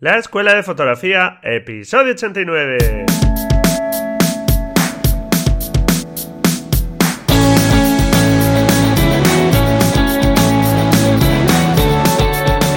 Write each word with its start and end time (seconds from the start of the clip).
La 0.00 0.16
Escuela 0.16 0.54
de 0.54 0.62
Fotografía, 0.62 1.40
episodio 1.42 2.12
89. 2.12 3.06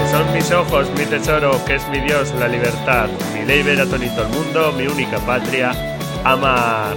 Son 0.09 0.33
mis 0.33 0.51
ojos, 0.51 0.89
mi 0.97 1.05
tesoro, 1.05 1.63
que 1.67 1.75
es 1.75 1.87
mi 1.89 1.99
Dios, 1.99 2.33
la 2.39 2.47
libertad, 2.47 3.07
mi 3.35 3.45
ley 3.45 3.61
ver 3.61 3.81
a 3.81 3.85
todo 3.85 3.97
el 3.97 4.29
mundo, 4.29 4.71
mi 4.71 4.87
única 4.87 5.19
patria, 5.19 5.73
amar. 6.23 6.95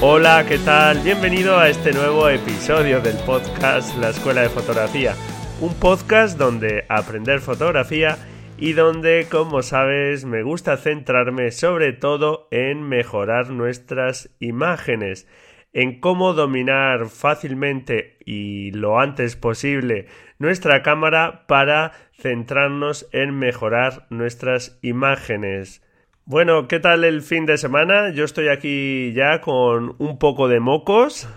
Hola, 0.00 0.46
¿qué 0.48 0.56
tal? 0.56 1.00
Bienvenido 1.00 1.58
a 1.58 1.68
este 1.68 1.92
nuevo 1.92 2.30
episodio 2.30 3.02
del 3.02 3.18
podcast 3.26 3.94
La 3.98 4.08
Escuela 4.08 4.40
de 4.40 4.48
Fotografía, 4.48 5.14
un 5.60 5.74
podcast 5.74 6.38
donde 6.38 6.86
aprender 6.88 7.40
fotografía 7.40 8.16
y 8.58 8.72
donde, 8.72 9.26
como 9.30 9.62
sabes, 9.62 10.24
me 10.24 10.42
gusta 10.42 10.76
centrarme 10.76 11.50
sobre 11.50 11.92
todo 11.92 12.48
en 12.50 12.82
mejorar 12.82 13.50
nuestras 13.50 14.30
imágenes, 14.40 15.28
en 15.72 16.00
cómo 16.00 16.32
dominar 16.32 17.06
fácilmente 17.06 18.16
y 18.24 18.70
lo 18.72 18.98
antes 18.98 19.36
posible 19.36 20.06
nuestra 20.38 20.82
cámara 20.82 21.46
para 21.46 21.92
centrarnos 22.14 23.08
en 23.12 23.38
mejorar 23.38 24.06
nuestras 24.10 24.78
imágenes. 24.82 25.82
Bueno, 26.28 26.66
¿qué 26.66 26.80
tal 26.80 27.04
el 27.04 27.22
fin 27.22 27.46
de 27.46 27.56
semana? 27.56 28.10
Yo 28.10 28.24
estoy 28.24 28.48
aquí 28.48 29.12
ya 29.12 29.40
con 29.40 29.94
un 29.98 30.18
poco 30.18 30.48
de 30.48 30.58
mocos, 30.58 31.28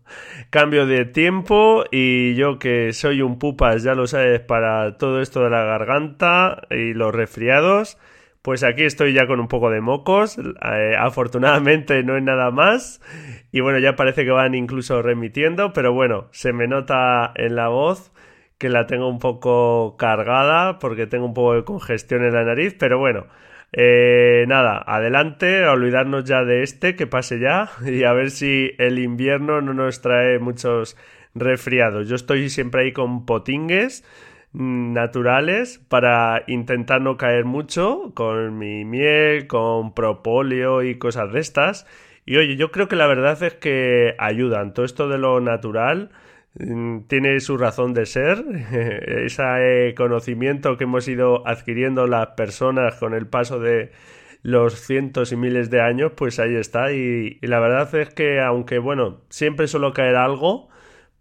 cambio 0.50 0.86
de 0.86 1.04
tiempo 1.04 1.84
y 1.90 2.34
yo 2.34 2.58
que 2.58 2.94
soy 2.94 3.20
un 3.20 3.38
pupas, 3.38 3.82
ya 3.82 3.94
lo 3.94 4.06
sabes, 4.06 4.40
para 4.40 4.96
todo 4.96 5.20
esto 5.20 5.44
de 5.44 5.50
la 5.50 5.64
garganta 5.64 6.62
y 6.70 6.94
los 6.94 7.14
resfriados, 7.14 7.98
pues 8.40 8.64
aquí 8.64 8.84
estoy 8.84 9.12
ya 9.12 9.26
con 9.26 9.38
un 9.38 9.48
poco 9.48 9.68
de 9.68 9.82
mocos, 9.82 10.38
eh, 10.38 10.94
afortunadamente 10.98 12.02
no 12.02 12.16
es 12.16 12.22
nada 12.22 12.50
más 12.50 13.02
y 13.52 13.60
bueno, 13.60 13.78
ya 13.80 13.96
parece 13.96 14.24
que 14.24 14.30
van 14.30 14.54
incluso 14.54 15.02
remitiendo, 15.02 15.74
pero 15.74 15.92
bueno, 15.92 16.28
se 16.32 16.54
me 16.54 16.66
nota 16.66 17.32
en 17.34 17.54
la 17.54 17.68
voz 17.68 18.12
que 18.56 18.70
la 18.70 18.86
tengo 18.86 19.08
un 19.08 19.18
poco 19.18 19.98
cargada 19.98 20.78
porque 20.78 21.06
tengo 21.06 21.26
un 21.26 21.34
poco 21.34 21.52
de 21.54 21.64
congestión 21.64 22.24
en 22.24 22.32
la 22.32 22.44
nariz, 22.44 22.74
pero 22.78 22.98
bueno. 22.98 23.26
Eh, 23.72 24.46
nada, 24.48 24.82
adelante, 24.86 25.64
a 25.64 25.72
olvidarnos 25.72 26.24
ya 26.24 26.42
de 26.44 26.62
este, 26.62 26.96
que 26.96 27.06
pase 27.06 27.38
ya 27.38 27.70
y 27.86 28.04
a 28.04 28.12
ver 28.12 28.30
si 28.30 28.72
el 28.78 28.98
invierno 28.98 29.60
no 29.60 29.74
nos 29.74 30.00
trae 30.00 30.38
muchos 30.38 30.96
resfriados. 31.34 32.08
Yo 32.08 32.16
estoy 32.16 32.48
siempre 32.50 32.84
ahí 32.84 32.92
con 32.92 33.26
potingues 33.26 34.04
mm, 34.52 34.92
naturales 34.94 35.78
para 35.88 36.44
intentar 36.46 37.00
no 37.02 37.16
caer 37.16 37.44
mucho 37.44 38.12
con 38.14 38.58
mi 38.58 38.84
miel, 38.84 39.46
con 39.46 39.94
propóleo 39.94 40.82
y 40.82 40.98
cosas 40.98 41.32
de 41.32 41.40
estas. 41.40 41.86
Y 42.24 42.36
oye, 42.36 42.56
yo 42.56 42.70
creo 42.70 42.88
que 42.88 42.96
la 42.96 43.06
verdad 43.06 43.42
es 43.42 43.54
que 43.54 44.14
ayudan. 44.18 44.74
Todo 44.74 44.84
esto 44.86 45.08
de 45.08 45.18
lo 45.18 45.40
natural 45.40 46.10
tiene 47.06 47.40
su 47.40 47.56
razón 47.56 47.94
de 47.94 48.06
ser, 48.06 48.44
ese 49.24 49.94
conocimiento 49.96 50.76
que 50.76 50.84
hemos 50.84 51.06
ido 51.08 51.46
adquiriendo 51.46 52.06
las 52.06 52.28
personas 52.28 52.96
con 52.96 53.14
el 53.14 53.26
paso 53.26 53.60
de 53.60 53.92
los 54.42 54.74
cientos 54.74 55.32
y 55.32 55.36
miles 55.36 55.70
de 55.70 55.80
años, 55.80 56.12
pues 56.16 56.38
ahí 56.38 56.54
está. 56.56 56.92
Y, 56.92 57.38
la 57.42 57.60
verdad 57.60 57.94
es 57.94 58.10
que, 58.10 58.40
aunque 58.40 58.78
bueno, 58.78 59.22
siempre 59.28 59.68
suelo 59.68 59.92
caer 59.92 60.16
algo, 60.16 60.68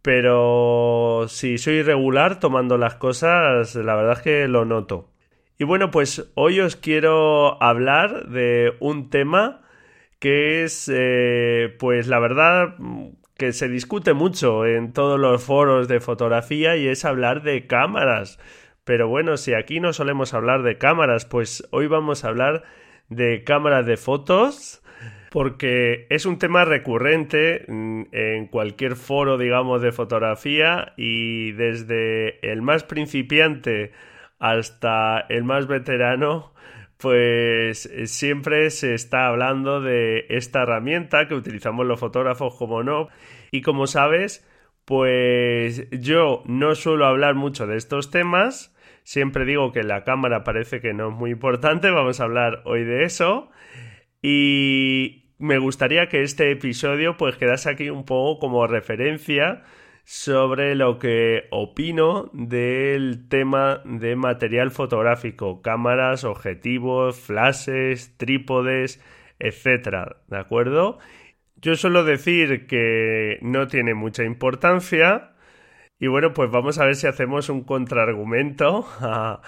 pero 0.02 1.26
si 1.28 1.58
soy 1.58 1.82
regular 1.82 2.40
tomando 2.40 2.78
las 2.78 2.96
cosas, 2.96 3.76
la 3.76 3.96
verdad 3.96 4.14
es 4.18 4.22
que 4.22 4.48
lo 4.48 4.66
noto. 4.66 5.12
Y 5.60 5.64
bueno, 5.66 5.92
pues 5.92 6.32
hoy 6.36 6.60
os 6.60 6.76
quiero 6.76 7.62
hablar 7.62 8.28
de 8.30 8.74
un 8.80 9.10
tema 9.10 9.62
que 10.20 10.64
es, 10.64 10.90
eh, 10.94 11.76
pues 11.80 12.08
la 12.08 12.20
verdad, 12.20 12.76
que 13.38 13.54
se 13.54 13.70
discute 13.70 14.14
mucho 14.14 14.66
en 14.66 14.94
todos 14.94 15.20
los 15.20 15.44
foros 15.44 15.88
de 15.88 16.00
fotografía 16.00 16.76
y 16.76 16.88
es 16.88 17.06
hablar 17.06 17.44
de 17.44 17.68
cámaras. 17.68 18.40
Pero 18.84 19.08
bueno, 19.08 19.38
si 19.38 19.54
aquí 19.54 19.80
no 19.80 19.94
solemos 19.94 20.34
hablar 20.34 20.64
de 20.64 20.78
cámaras, 20.78 21.26
pues 21.26 21.68
hoy 21.72 21.88
vamos 21.88 22.24
a 22.24 22.30
hablar 22.30 22.64
de 23.10 23.44
cámaras 23.44 23.86
de 23.86 23.98
fotos 23.98 24.82
porque 25.30 26.08
es 26.10 26.26
un 26.26 26.40
tema 26.40 26.66
recurrente 26.66 27.66
mm, 27.68 28.04
en 28.12 28.48
cualquier 28.48 28.96
foro, 28.96 29.38
digamos, 29.38 29.82
de 29.82 29.92
fotografía 29.92 30.94
y 30.98 31.52
desde 31.52 32.40
el 32.50 32.62
más 32.62 32.84
principiante 32.84 33.92
hasta 34.40 35.20
el 35.30 35.44
más 35.44 35.68
veterano, 35.68 36.54
pues 36.98 37.90
siempre 38.06 38.70
se 38.70 38.94
está 38.94 39.28
hablando 39.28 39.82
de 39.82 40.26
esta 40.30 40.64
herramienta 40.64 41.28
que 41.28 41.36
utilizamos 41.36 41.86
los 41.86 42.00
fotógrafos 42.00 42.56
como 42.56 42.84
no 42.84 43.10
y 43.52 43.62
como 43.62 43.88
sabes, 43.88 44.48
pues 44.86 45.90
yo 45.92 46.44
no 46.46 46.76
suelo 46.76 47.06
hablar 47.06 47.36
mucho 47.36 47.68
de 47.68 47.78
estos 47.78 48.10
temas. 48.10 48.74
Siempre 49.04 49.46
digo 49.46 49.72
que 49.72 49.84
la 49.84 50.04
cámara 50.04 50.44
parece 50.44 50.80
que 50.80 50.94
no 50.94 51.10
es 51.10 51.16
muy 51.16 51.32
importante. 51.32 51.92
Vamos 51.92 52.20
a 52.20 52.24
hablar 52.24 52.62
hoy 52.66 52.84
de 52.84 53.04
eso. 53.04 53.50
Y 54.22 55.34
me 55.40 55.58
gustaría 55.60 56.08
que 56.08 56.24
este 56.24 56.52
episodio 56.52 57.18
pues 57.18 57.36
quedase 57.38 57.70
aquí 57.70 57.90
un 57.90 58.06
poco 58.06 58.40
como 58.40 58.66
referencia 58.68 59.64
sobre 60.04 60.74
lo 60.76 61.00
que 61.00 61.48
opino 61.52 62.30
del 62.32 63.28
tema 63.28 63.82
de 63.84 64.16
material 64.16 64.72
fotográfico, 64.72 65.62
cámaras, 65.62 66.24
objetivos, 66.24 67.20
flashes, 67.20 68.16
trípodes, 68.16 69.04
etcétera, 69.38 70.22
¿de 70.28 70.38
acuerdo? 70.38 71.00
Yo 71.60 71.76
suelo 71.76 72.04
decir 72.04 72.68
que 72.68 73.40
no 73.42 73.68
tiene 73.68 73.96
mucha 73.96 74.24
importancia. 74.24 75.32
Y 76.00 76.06
bueno, 76.06 76.32
pues 76.34 76.52
vamos 76.52 76.78
a 76.78 76.86
ver 76.86 76.96
si 76.96 77.08
hacemos 77.08 77.50
un 77.50 77.64
contraargumento 77.64 78.88
a, 79.02 79.42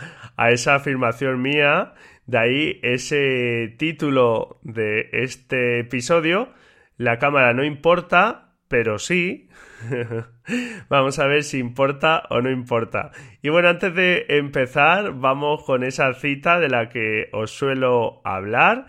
esa 0.49 0.75
afirmación 0.75 1.41
mía. 1.41 1.93
De 2.25 2.37
ahí 2.37 2.79
ese 2.81 3.75
título 3.77 4.59
de 4.63 5.09
este 5.11 5.79
episodio. 5.81 6.49
La 6.97 7.19
cámara 7.19 7.53
no 7.53 7.63
importa, 7.63 8.55
pero 8.67 8.97
sí. 8.97 9.47
vamos 10.89 11.19
a 11.19 11.27
ver 11.27 11.43
si 11.43 11.59
importa 11.59 12.23
o 12.31 12.41
no 12.41 12.49
importa. 12.49 13.11
Y 13.43 13.49
bueno, 13.49 13.69
antes 13.69 13.93
de 13.93 14.25
empezar, 14.29 15.13
vamos 15.13 15.63
con 15.63 15.83
esa 15.83 16.11
cita 16.13 16.59
de 16.59 16.69
la 16.69 16.89
que 16.89 17.29
os 17.33 17.51
suelo 17.51 18.21
hablar 18.25 18.87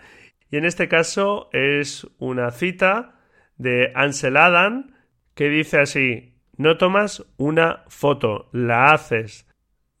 y 0.51 0.57
en 0.57 0.65
este 0.65 0.87
caso 0.89 1.49
es 1.53 2.05
una 2.19 2.51
cita 2.51 3.15
de 3.57 3.91
Ansel 3.95 4.35
Adam 4.37 4.91
que 5.33 5.49
dice 5.49 5.79
así, 5.79 6.35
no 6.57 6.77
tomas 6.77 7.25
una 7.37 7.85
foto, 7.87 8.49
la 8.51 8.91
haces. 8.91 9.47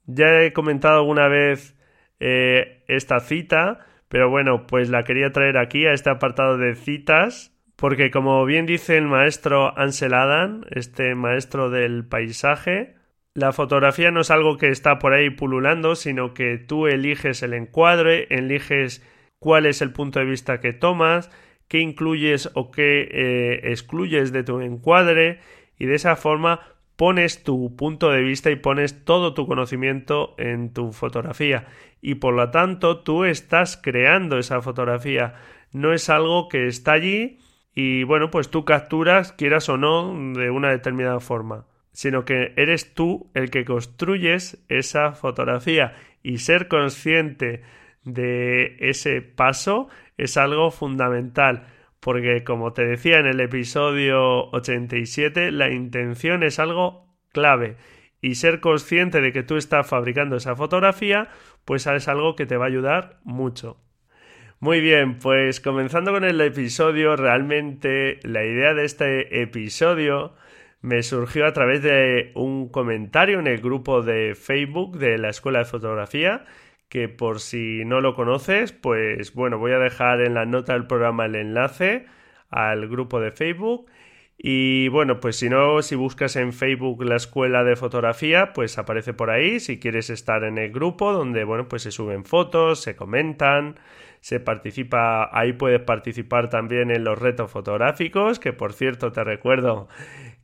Ya 0.05 0.41
he 0.41 0.51
comentado 0.51 0.99
alguna 0.99 1.29
vez 1.29 1.77
eh, 2.19 2.83
esta 2.87 3.21
cita, 3.21 3.79
pero 4.09 4.29
bueno, 4.29 4.67
pues 4.67 4.89
la 4.89 5.05
quería 5.05 5.31
traer 5.31 5.57
aquí 5.57 5.85
a 5.85 5.93
este 5.93 6.09
apartado 6.09 6.57
de 6.57 6.75
citas, 6.75 7.57
porque 7.77 8.11
como 8.11 8.43
bien 8.45 8.65
dice 8.65 8.97
el 8.97 9.07
maestro 9.07 9.75
Ansel 9.79 10.13
Adam, 10.13 10.65
este 10.69 11.15
maestro 11.15 11.69
del 11.69 12.05
paisaje, 12.05 12.95
la 13.33 13.53
fotografía 13.53 14.11
no 14.11 14.19
es 14.19 14.31
algo 14.31 14.57
que 14.57 14.67
está 14.67 14.99
por 14.99 15.13
ahí 15.13 15.29
pululando, 15.29 15.95
sino 15.95 16.33
que 16.33 16.57
tú 16.57 16.87
eliges 16.87 17.41
el 17.41 17.53
encuadre, 17.53 18.27
eliges 18.29 19.01
cuál 19.41 19.65
es 19.65 19.81
el 19.81 19.91
punto 19.91 20.19
de 20.19 20.25
vista 20.25 20.59
que 20.59 20.71
tomas, 20.71 21.31
qué 21.67 21.79
incluyes 21.79 22.51
o 22.53 22.69
qué 22.69 23.09
eh, 23.11 23.71
excluyes 23.71 24.31
de 24.31 24.43
tu 24.43 24.61
encuadre 24.61 25.39
y 25.79 25.87
de 25.87 25.95
esa 25.95 26.15
forma 26.15 26.59
pones 26.95 27.43
tu 27.43 27.75
punto 27.75 28.11
de 28.11 28.21
vista 28.21 28.51
y 28.51 28.55
pones 28.55 29.03
todo 29.03 29.33
tu 29.33 29.47
conocimiento 29.47 30.35
en 30.37 30.71
tu 30.73 30.91
fotografía. 30.91 31.65
Y 32.03 32.15
por 32.15 32.35
lo 32.35 32.51
tanto 32.51 32.99
tú 32.99 33.25
estás 33.25 33.77
creando 33.77 34.37
esa 34.37 34.61
fotografía. 34.61 35.33
No 35.71 35.91
es 35.91 36.07
algo 36.11 36.47
que 36.47 36.67
está 36.67 36.91
allí 36.91 37.39
y 37.73 38.03
bueno 38.03 38.29
pues 38.29 38.51
tú 38.51 38.63
capturas 38.63 39.31
quieras 39.31 39.67
o 39.69 39.77
no 39.77 40.13
de 40.33 40.51
una 40.51 40.69
determinada 40.69 41.19
forma 41.19 41.65
sino 41.93 42.25
que 42.25 42.53
eres 42.57 42.93
tú 42.93 43.31
el 43.33 43.49
que 43.49 43.65
construyes 43.65 44.63
esa 44.69 45.13
fotografía. 45.13 45.95
Y 46.23 46.37
ser 46.37 46.67
consciente 46.67 47.63
de 48.03 48.77
ese 48.79 49.21
paso 49.21 49.89
es 50.17 50.37
algo 50.37 50.71
fundamental 50.71 51.67
porque 51.99 52.43
como 52.43 52.73
te 52.73 52.85
decía 52.85 53.19
en 53.19 53.27
el 53.27 53.39
episodio 53.39 54.49
87 54.51 55.51
la 55.51 55.69
intención 55.69 56.43
es 56.43 56.59
algo 56.59 57.07
clave 57.31 57.77
y 58.21 58.35
ser 58.35 58.59
consciente 58.59 59.21
de 59.21 59.31
que 59.31 59.43
tú 59.43 59.55
estás 59.55 59.87
fabricando 59.87 60.35
esa 60.35 60.55
fotografía 60.55 61.29
pues 61.65 61.85
es 61.87 62.07
algo 62.07 62.35
que 62.35 62.45
te 62.45 62.57
va 62.57 62.65
a 62.65 62.69
ayudar 62.69 63.19
mucho. 63.23 63.77
Muy 64.59 64.79
bien, 64.79 65.17
pues 65.17 65.59
comenzando 65.59 66.11
con 66.11 66.23
el 66.23 66.39
episodio, 66.39 67.15
realmente 67.15 68.19
la 68.21 68.43
idea 68.43 68.75
de 68.75 68.85
este 68.85 69.41
episodio 69.41 70.35
me 70.81 71.01
surgió 71.01 71.47
a 71.47 71.53
través 71.53 71.81
de 71.81 72.31
un 72.35 72.69
comentario 72.69 73.39
en 73.39 73.47
el 73.47 73.59
grupo 73.59 74.03
de 74.03 74.35
Facebook 74.35 74.97
de 74.99 75.17
la 75.17 75.29
Escuela 75.29 75.59
de 75.59 75.65
Fotografía 75.65 76.45
que 76.91 77.07
por 77.07 77.39
si 77.39 77.85
no 77.85 78.01
lo 78.01 78.15
conoces, 78.15 78.73
pues 78.73 79.33
bueno, 79.33 79.57
voy 79.57 79.71
a 79.71 79.79
dejar 79.79 80.19
en 80.19 80.33
la 80.33 80.45
nota 80.45 80.73
del 80.73 80.87
programa 80.87 81.25
el 81.25 81.35
enlace 81.35 82.05
al 82.49 82.89
grupo 82.89 83.21
de 83.21 83.31
Facebook. 83.31 83.85
Y 84.37 84.89
bueno, 84.89 85.21
pues 85.21 85.37
si 85.37 85.47
no, 85.47 85.81
si 85.83 85.95
buscas 85.95 86.35
en 86.35 86.51
Facebook 86.51 87.01
la 87.05 87.15
escuela 87.15 87.63
de 87.63 87.77
fotografía, 87.77 88.51
pues 88.51 88.77
aparece 88.77 89.13
por 89.13 89.29
ahí 89.29 89.61
si 89.61 89.79
quieres 89.79 90.09
estar 90.09 90.43
en 90.43 90.57
el 90.57 90.69
grupo 90.73 91.13
donde, 91.13 91.45
bueno, 91.45 91.69
pues 91.69 91.83
se 91.83 91.91
suben 91.91 92.25
fotos, 92.25 92.81
se 92.81 92.97
comentan, 92.97 93.79
se 94.19 94.41
participa, 94.41 95.29
ahí 95.31 95.53
puedes 95.53 95.79
participar 95.79 96.49
también 96.49 96.91
en 96.91 97.05
los 97.05 97.17
retos 97.17 97.49
fotográficos, 97.49 98.37
que 98.37 98.51
por 98.51 98.73
cierto 98.73 99.13
te 99.13 99.23
recuerdo 99.23 99.87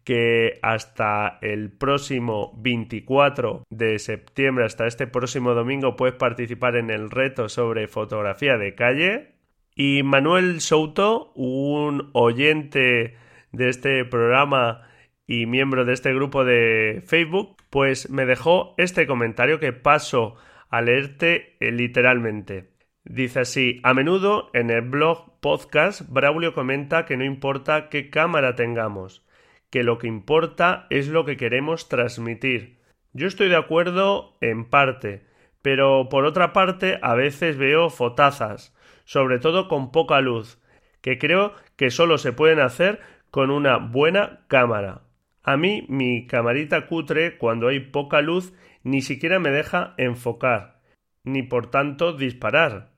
que 0.07 0.57
hasta 0.62 1.38
el 1.42 1.69
próximo 1.69 2.54
24 2.59 3.65
de 3.69 4.00
septiembre, 4.00 4.63
hasta 4.63 4.88
este 4.88 5.06
próximo 5.06 5.54
domingo, 5.54 5.98
puedes 5.98 6.15
participar 6.15 6.77
en 6.77 6.92
el 6.92 7.12
reto 7.12 7.50
sobre 7.50 7.89
fotografía 7.89 8.57
de 8.57 8.74
calle. 8.74 9.33
Y 9.75 10.04
Manuel 10.04 10.62
Souto, 10.62 11.33
un 11.36 12.09
oyente 12.13 13.18
de 13.51 13.68
este 13.68 14.06
programa 14.06 14.88
y 15.27 15.45
miembro 15.45 15.83
de 15.83 15.92
este 15.92 16.13
grupo 16.13 16.45
de 16.45 17.03
Facebook, 17.06 17.57
pues 17.69 18.10
me 18.10 18.25
dejó 18.25 18.75
este 18.77 19.07
comentario 19.07 19.60
que 19.60 19.74
paso 19.74 20.36
a 20.69 20.80
leerte 20.80 21.57
eh, 21.60 21.74
literalmente. 21.74 22.69
Dice 23.03 23.42
así, 23.42 23.81
a 23.83 23.94
menudo 23.94 24.51
en 24.53 24.69
el 24.69 24.83
blog 24.83 25.38
podcast 25.42 26.10
Braulio 26.10 26.53
comenta 26.53 27.06
que 27.06 27.18
no 27.18 27.25
importa 27.25 27.89
qué 27.89 28.10
cámara 28.10 28.56
tengamos, 28.56 29.26
que 29.69 29.84
lo 29.84 29.98
que 29.98 30.08
importa 30.08 30.88
es 30.90 31.08
lo 31.08 31.25
que 31.25 31.38
queremos 31.38 31.90
transmitir. 31.90 32.78
Yo 33.14 33.28
estoy 33.28 33.50
de 33.50 33.56
acuerdo 33.56 34.38
en 34.42 34.66
parte, 34.66 35.25
pero 35.62 36.08
por 36.10 36.25
otra 36.25 36.54
parte 36.54 37.00
a 37.02 37.16
veces 37.16 37.58
veo 37.58 37.90
fotazas, 37.90 38.75
sobre 39.06 39.40
todo 39.40 39.68
con 39.68 39.92
poca 39.92 40.22
luz, 40.22 40.62
que 41.02 41.18
creo 41.18 41.54
que 41.75 41.92
solo 41.92 42.18
se 42.18 42.34
pueden 42.34 42.60
hacer 42.60 43.00
con 43.31 43.52
una 43.52 43.78
buena 43.78 44.46
cámara. 44.48 45.02
A 45.44 45.58
mí 45.58 45.86
mi 45.90 46.28
camarita 46.28 46.88
cutre, 46.88 47.38
cuando 47.38 47.68
hay 47.68 47.80
poca 47.80 48.22
luz, 48.22 48.54
ni 48.84 49.02
siquiera 49.02 49.40
me 49.40 49.50
deja 49.50 49.94
enfocar, 49.98 50.81
ni 51.24 51.44
por 51.44 51.72
tanto 51.72 52.13
disparar. 52.13 52.92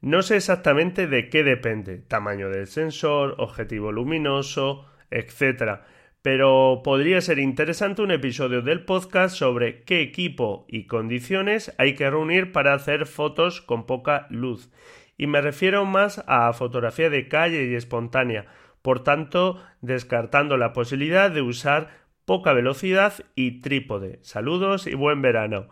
No 0.00 0.22
sé 0.22 0.36
exactamente 0.36 1.06
de 1.06 1.28
qué 1.28 1.44
depende, 1.44 1.98
tamaño 1.98 2.48
del 2.48 2.66
sensor, 2.66 3.36
objetivo 3.38 3.92
luminoso, 3.92 4.86
etc 5.10 5.82
pero 6.22 6.82
podría 6.84 7.20
ser 7.20 7.40
interesante 7.40 8.00
un 8.00 8.12
episodio 8.12 8.62
del 8.62 8.84
podcast 8.84 9.36
sobre 9.36 9.82
qué 9.82 10.00
equipo 10.00 10.64
y 10.68 10.86
condiciones 10.86 11.74
hay 11.78 11.94
que 11.96 12.08
reunir 12.08 12.52
para 12.52 12.74
hacer 12.74 13.06
fotos 13.06 13.60
con 13.60 13.86
poca 13.86 14.28
luz. 14.30 14.70
Y 15.18 15.26
me 15.26 15.40
refiero 15.40 15.84
más 15.84 16.24
a 16.28 16.52
fotografía 16.52 17.10
de 17.10 17.26
calle 17.26 17.64
y 17.64 17.74
espontánea, 17.74 18.46
por 18.82 19.02
tanto, 19.02 19.60
descartando 19.80 20.56
la 20.56 20.72
posibilidad 20.72 21.30
de 21.30 21.42
usar 21.42 21.90
poca 22.24 22.52
velocidad 22.52 23.14
y 23.34 23.60
trípode. 23.60 24.20
Saludos 24.22 24.86
y 24.86 24.94
buen 24.94 25.22
verano. 25.22 25.68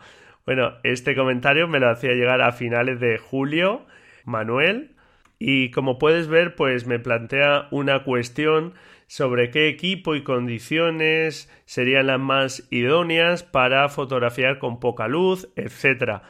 Bueno, 0.47 0.75
este 0.83 1.15
comentario 1.15 1.69
me 1.69 1.79
lo 1.79 1.89
hacía 1.89 2.13
llegar 2.13 2.43
a 2.43 2.51
finales 2.51 2.99
de 2.99 3.19
julio 3.19 3.87
Manuel 4.25 4.97
y 5.39 5.71
como 5.71 5.99
puedes 5.99 6.29
ver, 6.29 6.55
pues 6.55 6.87
me 6.87 6.99
plantea 6.99 7.69
una 7.71 8.03
cuestión 8.05 8.75
sobre 9.11 9.51
qué 9.51 9.67
equipo 9.67 10.15
y 10.15 10.23
condiciones 10.23 11.51
serían 11.65 12.07
las 12.07 12.21
más 12.21 12.69
idóneas 12.71 13.43
para 13.43 13.89
fotografiar 13.89 14.61
con 14.61 14.79
poca 14.79 15.09
luz, 15.09 15.49
etc. 15.57 16.23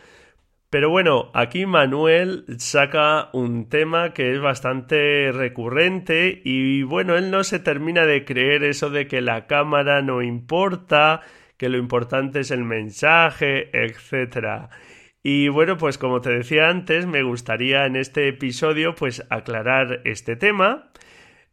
Pero 0.71 0.89
bueno, 0.89 1.31
aquí 1.35 1.67
Manuel 1.67 2.47
saca 2.57 3.29
un 3.35 3.69
tema 3.69 4.15
que 4.15 4.33
es 4.33 4.41
bastante 4.41 5.31
recurrente 5.31 6.41
y 6.43 6.83
bueno, 6.83 7.19
él 7.19 7.31
no 7.31 7.45
se 7.45 7.59
termina 7.59 8.07
de 8.07 8.25
creer 8.25 8.65
eso 8.65 8.89
de 8.89 9.07
que 9.07 9.21
la 9.21 9.47
cámara 9.47 10.01
no 10.01 10.23
importa, 10.23 11.21
que 11.59 11.69
lo 11.69 11.77
importante 11.77 12.41
es 12.41 12.51
el 12.51 12.65
mensaje, 12.65 13.69
etc. 13.75 14.71
Y 15.23 15.49
bueno, 15.49 15.77
pues 15.77 15.99
como 15.99 16.23
te 16.23 16.31
decía 16.31 16.71
antes, 16.71 17.05
me 17.05 17.23
gustaría 17.25 17.85
en 17.85 17.97
este 17.97 18.27
episodio 18.29 18.95
pues 18.95 19.23
aclarar 19.29 20.01
este 20.07 20.35
tema 20.35 20.91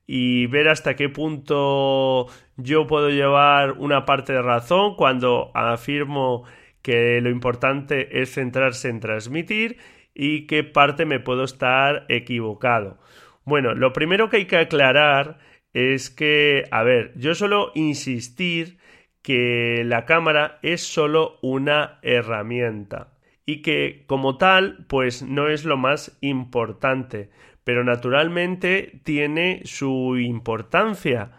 y 0.07 0.47
ver 0.47 0.69
hasta 0.69 0.95
qué 0.95 1.09
punto 1.09 2.27
yo 2.55 2.87
puedo 2.87 3.09
llevar 3.09 3.73
una 3.73 4.05
parte 4.05 4.33
de 4.33 4.41
razón 4.41 4.95
cuando 4.95 5.51
afirmo 5.53 6.45
que 6.81 7.19
lo 7.21 7.29
importante 7.29 8.21
es 8.21 8.33
centrarse 8.33 8.87
en 8.87 9.01
transmitir 9.01 9.77
y 10.15 10.47
qué 10.47 10.63
parte 10.63 11.05
me 11.05 11.19
puedo 11.19 11.43
estar 11.43 12.05
equivocado. 12.07 12.97
Bueno, 13.43 13.75
lo 13.75 13.91
primero 13.91 14.29
que 14.29 14.37
hay 14.37 14.45
que 14.45 14.57
aclarar 14.57 15.39
es 15.73 16.09
que, 16.09 16.63
a 16.71 16.83
ver, 16.83 17.11
yo 17.15 17.35
solo 17.35 17.71
insistir 17.75 18.77
que 19.21 19.83
la 19.85 20.05
cámara 20.05 20.59
es 20.63 20.81
solo 20.81 21.37
una 21.41 21.99
herramienta 22.01 23.17
y 23.45 23.61
que 23.61 24.05
como 24.07 24.37
tal 24.37 24.85
pues 24.87 25.21
no 25.21 25.49
es 25.49 25.65
lo 25.65 25.75
más 25.75 26.17
importante 26.21 27.29
pero 27.67 27.83
naturalmente 27.83 29.01
tiene 29.03 29.59
su 29.65 30.15
importancia. 30.17 31.31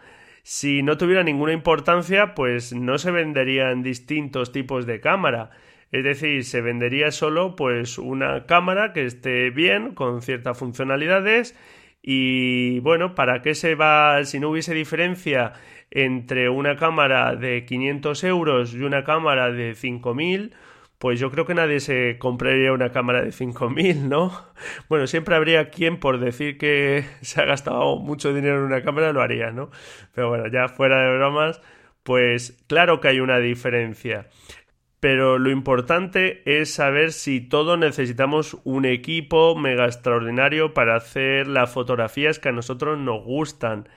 Si 0.42 0.82
no 0.82 0.98
tuviera 0.98 1.22
ninguna 1.22 1.54
importancia, 1.54 2.34
pues 2.34 2.74
no 2.74 2.98
se 2.98 3.10
venderían 3.10 3.82
distintos 3.82 4.52
tipos 4.52 4.84
de 4.84 5.00
cámara. 5.00 5.48
Es 5.90 6.04
decir, 6.04 6.44
se 6.44 6.60
vendería 6.60 7.12
solo 7.12 7.56
pues 7.56 7.96
una 7.96 8.44
cámara 8.44 8.92
que 8.92 9.06
esté 9.06 9.48
bien, 9.48 9.94
con 9.94 10.20
ciertas 10.20 10.58
funcionalidades 10.58 11.56
y 12.02 12.80
bueno, 12.80 13.14
¿para 13.14 13.40
qué 13.40 13.54
se 13.54 13.74
va 13.74 14.22
si 14.24 14.38
no 14.38 14.50
hubiese 14.50 14.74
diferencia 14.74 15.54
entre 15.90 16.50
una 16.50 16.76
cámara 16.76 17.36
de 17.36 17.64
500 17.64 18.22
euros 18.24 18.74
y 18.74 18.82
una 18.82 19.02
cámara 19.02 19.50
de 19.50 19.74
5000? 19.74 20.52
Pues 20.98 21.20
yo 21.20 21.30
creo 21.30 21.46
que 21.46 21.54
nadie 21.54 21.80
se 21.80 22.18
compraría 22.18 22.72
una 22.72 22.90
cámara 22.90 23.22
de 23.22 23.30
5.000, 23.30 24.08
¿no? 24.08 24.32
Bueno, 24.88 25.06
siempre 25.06 25.36
habría 25.36 25.70
quien 25.70 25.98
por 26.00 26.18
decir 26.18 26.58
que 26.58 27.04
se 27.20 27.40
ha 27.40 27.44
gastado 27.44 27.96
mucho 27.96 28.34
dinero 28.34 28.58
en 28.58 28.64
una 28.64 28.82
cámara 28.82 29.12
lo 29.12 29.22
haría, 29.22 29.52
¿no? 29.52 29.70
Pero 30.14 30.28
bueno, 30.28 30.48
ya 30.48 30.68
fuera 30.68 31.00
de 31.02 31.16
bromas, 31.16 31.60
pues 32.02 32.62
claro 32.66 33.00
que 33.00 33.08
hay 33.08 33.20
una 33.20 33.38
diferencia. 33.38 34.28
Pero 35.00 35.38
lo 35.38 35.50
importante 35.50 36.42
es 36.44 36.74
saber 36.74 37.12
si 37.12 37.40
todos 37.40 37.78
necesitamos 37.78 38.56
un 38.64 38.84
equipo 38.84 39.54
mega 39.54 39.86
extraordinario 39.86 40.74
para 40.74 40.96
hacer 40.96 41.46
las 41.46 41.72
fotografías 41.72 42.40
que 42.40 42.48
a 42.48 42.52
nosotros 42.52 42.98
nos 42.98 43.22
gustan. 43.22 43.88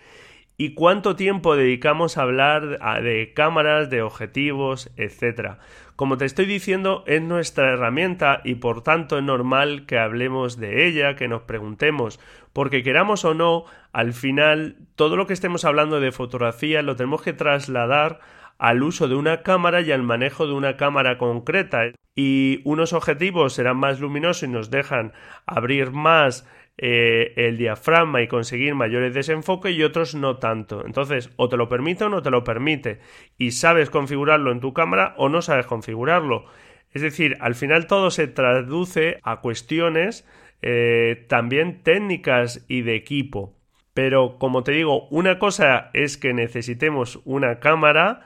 Y 0.62 0.75
cuánto 0.75 1.15
tiempo 1.15 1.56
dedicamos 1.56 2.20
a 2.20 2.22
hablar 2.22 2.77
de 3.01 3.34
cámaras, 3.34 3.89
de 3.89 4.03
objetivos, 4.03 4.91
etcétera. 4.96 5.58
Como 5.96 6.20
te 6.20 6.25
estoy 6.25 6.46
diciendo, 6.46 7.03
es 7.08 7.20
nuestra 7.20 7.74
herramienta 7.74 8.41
y 8.44 8.53
por 8.53 8.84
tanto 8.84 9.18
es 9.18 9.24
normal 9.24 9.88
que 9.88 9.98
hablemos 9.98 10.58
de 10.58 10.86
ella, 10.86 11.15
que 11.15 11.27
nos 11.27 11.41
preguntemos, 11.41 12.20
porque 12.53 12.84
queramos 12.84 13.25
o 13.25 13.34
no, 13.34 13.65
al 13.91 14.13
final 14.13 14.75
todo 14.96 15.15
lo 15.15 15.25
que 15.25 15.34
estemos 15.34 15.65
hablando 15.65 16.00
de 16.00 16.12
fotografía 16.12 16.84
lo 16.84 16.96
tenemos 16.96 17.24
que 17.24 17.34
trasladar 17.34 18.20
al 18.60 18.84
uso 18.84 19.08
de 19.08 19.15
una 19.15 19.41
cámara 19.41 19.82
y 19.82 19.91
al 19.91 20.03
manejo 20.03 20.46
de 20.46 20.53
una 20.53 20.77
cámara 20.77 21.18
concreta. 21.18 21.86
Y 22.13 22.62
unos 22.65 22.94
objetivos 22.94 23.53
serán 23.53 23.77
más 23.77 24.00
luminosos 24.00 24.44
y 24.44 24.48
nos 24.48 24.70
dejan 24.70 25.13
abrir 25.48 25.89
más 25.89 26.48
eh, 26.78 27.34
el 27.36 27.58
diafragma 27.58 28.22
y 28.22 28.28
conseguir 28.28 28.74
mayores 28.74 29.13
desenfoques 29.13 29.75
y 29.75 29.84
otros 29.84 30.16
no 30.16 30.38
tanto. 30.38 30.84
Entonces, 30.86 31.30
o 31.36 31.48
te 31.48 31.58
lo 31.58 31.70
permite 31.70 32.06
o 32.06 32.10
no 32.10 32.22
te 32.22 32.32
lo 32.32 32.44
permite. 32.44 33.00
Y 33.38 33.51
sabes 33.51 33.90
configurarlo 33.90 34.51
en 34.51 34.62
tu 34.62 34.74
cámara 34.74 35.13
o 35.18 35.30
no 35.30 35.42
sabes 35.42 35.68
configurarlo. 35.68 36.46
Es 36.92 37.01
decir, 37.01 37.38
al 37.40 37.56
final 37.56 37.88
todo 37.88 38.10
se 38.10 38.28
traduce 38.28 39.20
a 39.22 39.42
cuestiones 39.42 40.28
eh, 40.62 41.25
también 41.30 41.84
técnicas 41.84 42.66
y 42.68 42.82
de 42.82 42.96
equipo. 42.96 43.54
Pero 43.94 44.38
como 44.40 44.63
te 44.63 44.72
digo, 44.72 45.08
una 45.10 45.38
cosa 45.38 45.92
es 45.94 46.18
que 46.18 46.34
necesitemos 46.34 47.22
una 47.25 47.60
cámara 47.60 48.25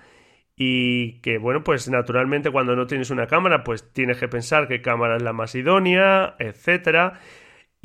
y 0.56 1.20
que 1.22 1.38
bueno, 1.40 1.64
pues 1.64 1.90
naturalmente 1.90 2.52
cuando 2.52 2.76
no 2.76 2.88
tienes 2.88 3.10
una 3.10 3.28
cámara, 3.28 3.64
pues 3.64 3.92
tienes 3.92 4.18
que 4.18 4.30
pensar 4.30 4.68
qué 4.68 4.82
cámara 4.82 5.18
es 5.18 5.24
la 5.24 5.34
más 5.34 5.56
idónea, 5.56 6.36
etcétera 6.40 7.20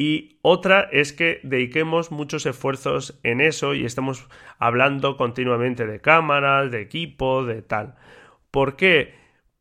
y 0.00 0.38
otra 0.40 0.88
es 0.92 1.12
que 1.12 1.40
dediquemos 1.42 2.10
muchos 2.10 2.46
esfuerzos 2.46 3.20
en 3.22 3.42
eso 3.42 3.74
y 3.74 3.84
estemos 3.84 4.26
hablando 4.58 5.18
continuamente 5.18 5.86
de 5.86 6.00
cámaras, 6.00 6.70
de 6.70 6.80
equipo, 6.80 7.44
de 7.44 7.60
tal. 7.60 7.96
¿Por 8.50 8.76
qué? 8.76 9.12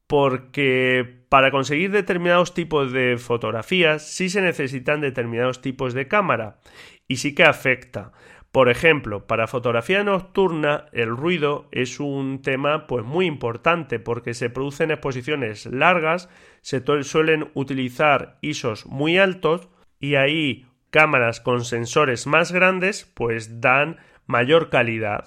Porque 0.08 1.26
para 1.28 1.52
conseguir 1.52 1.92
determinados 1.92 2.54
tipos 2.54 2.94
de 2.94 3.18
fotografías 3.18 4.02
sí 4.08 4.30
se 4.30 4.42
necesitan 4.42 5.02
determinados 5.02 5.60
tipos 5.60 5.94
de 5.94 6.08
cámara 6.08 6.62
y 7.06 7.18
sí 7.18 7.36
que 7.36 7.44
afecta. 7.44 8.14
Por 8.54 8.70
ejemplo, 8.70 9.28
para 9.28 9.46
fotografía 9.46 10.06
nocturna 10.06 10.86
el 10.94 11.10
ruido 11.10 11.68
es 11.74 12.00
un 12.00 12.42
tema 12.42 12.88
pues 12.88 13.04
muy 13.04 13.26
importante 13.26 14.00
porque 14.00 14.34
se 14.34 14.50
producen 14.50 14.92
exposiciones 14.92 15.66
largas, 15.66 16.30
se 16.62 16.82
suelen 17.04 17.52
utilizar 17.56 18.38
ISOs 18.40 18.86
muy 18.86 19.18
altos 19.18 19.68
y 20.00 20.16
ahí 20.16 20.66
cámaras 20.90 21.40
con 21.40 21.66
sensores 21.66 22.28
más 22.28 22.52
grandes 22.52 23.12
pues 23.14 23.62
dan 23.62 23.98
mayor 24.26 24.70
calidad. 24.70 25.26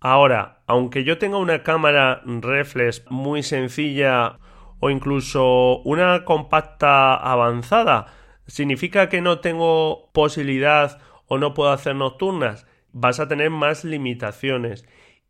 Ahora, 0.00 0.62
aunque 0.66 1.04
yo 1.04 1.18
tenga 1.18 1.36
una 1.36 1.62
cámara 1.62 2.22
reflex 2.24 3.04
muy 3.08 3.42
sencilla 3.42 4.38
o 4.80 4.90
incluso 4.90 5.78
una 5.82 6.24
compacta 6.24 7.14
avanzada, 7.14 8.06
¿significa 8.46 9.08
que 9.08 9.20
no 9.20 9.38
tengo 9.38 10.10
posibilidad 10.12 11.00
o 11.26 11.38
no 11.38 11.54
puedo 11.54 11.70
hacer 11.70 11.94
nocturnas? 11.94 12.66
Vas 12.92 13.20
a 13.20 13.28
tener 13.28 13.50
más 13.50 13.84
limitaciones 13.84 14.84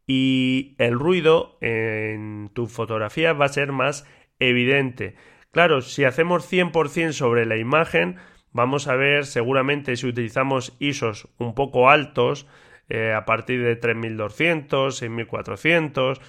y 0.06 0.74
el 0.78 0.98
ruido 0.98 1.58
en 1.60 2.50
tu 2.54 2.66
fotografía 2.66 3.34
va 3.34 3.44
a 3.44 3.50
ser 3.50 3.72
más 3.72 4.06
evidente. 4.38 5.16
Claro, 5.50 5.82
si 5.82 6.04
hacemos 6.04 6.50
100% 6.50 7.12
sobre 7.12 7.44
la 7.44 7.58
imagen, 7.58 8.16
vamos 8.52 8.88
a 8.88 8.96
ver 8.96 9.26
seguramente 9.26 9.96
si 9.96 10.06
utilizamos 10.06 10.76
ISOs 10.78 11.28
un 11.38 11.54
poco 11.54 11.90
altos, 11.90 12.46
eh, 12.88 13.12
a 13.12 13.24
partir 13.24 13.62
de 13.62 13.76
3200, 13.76 14.96
6400, 14.96 16.20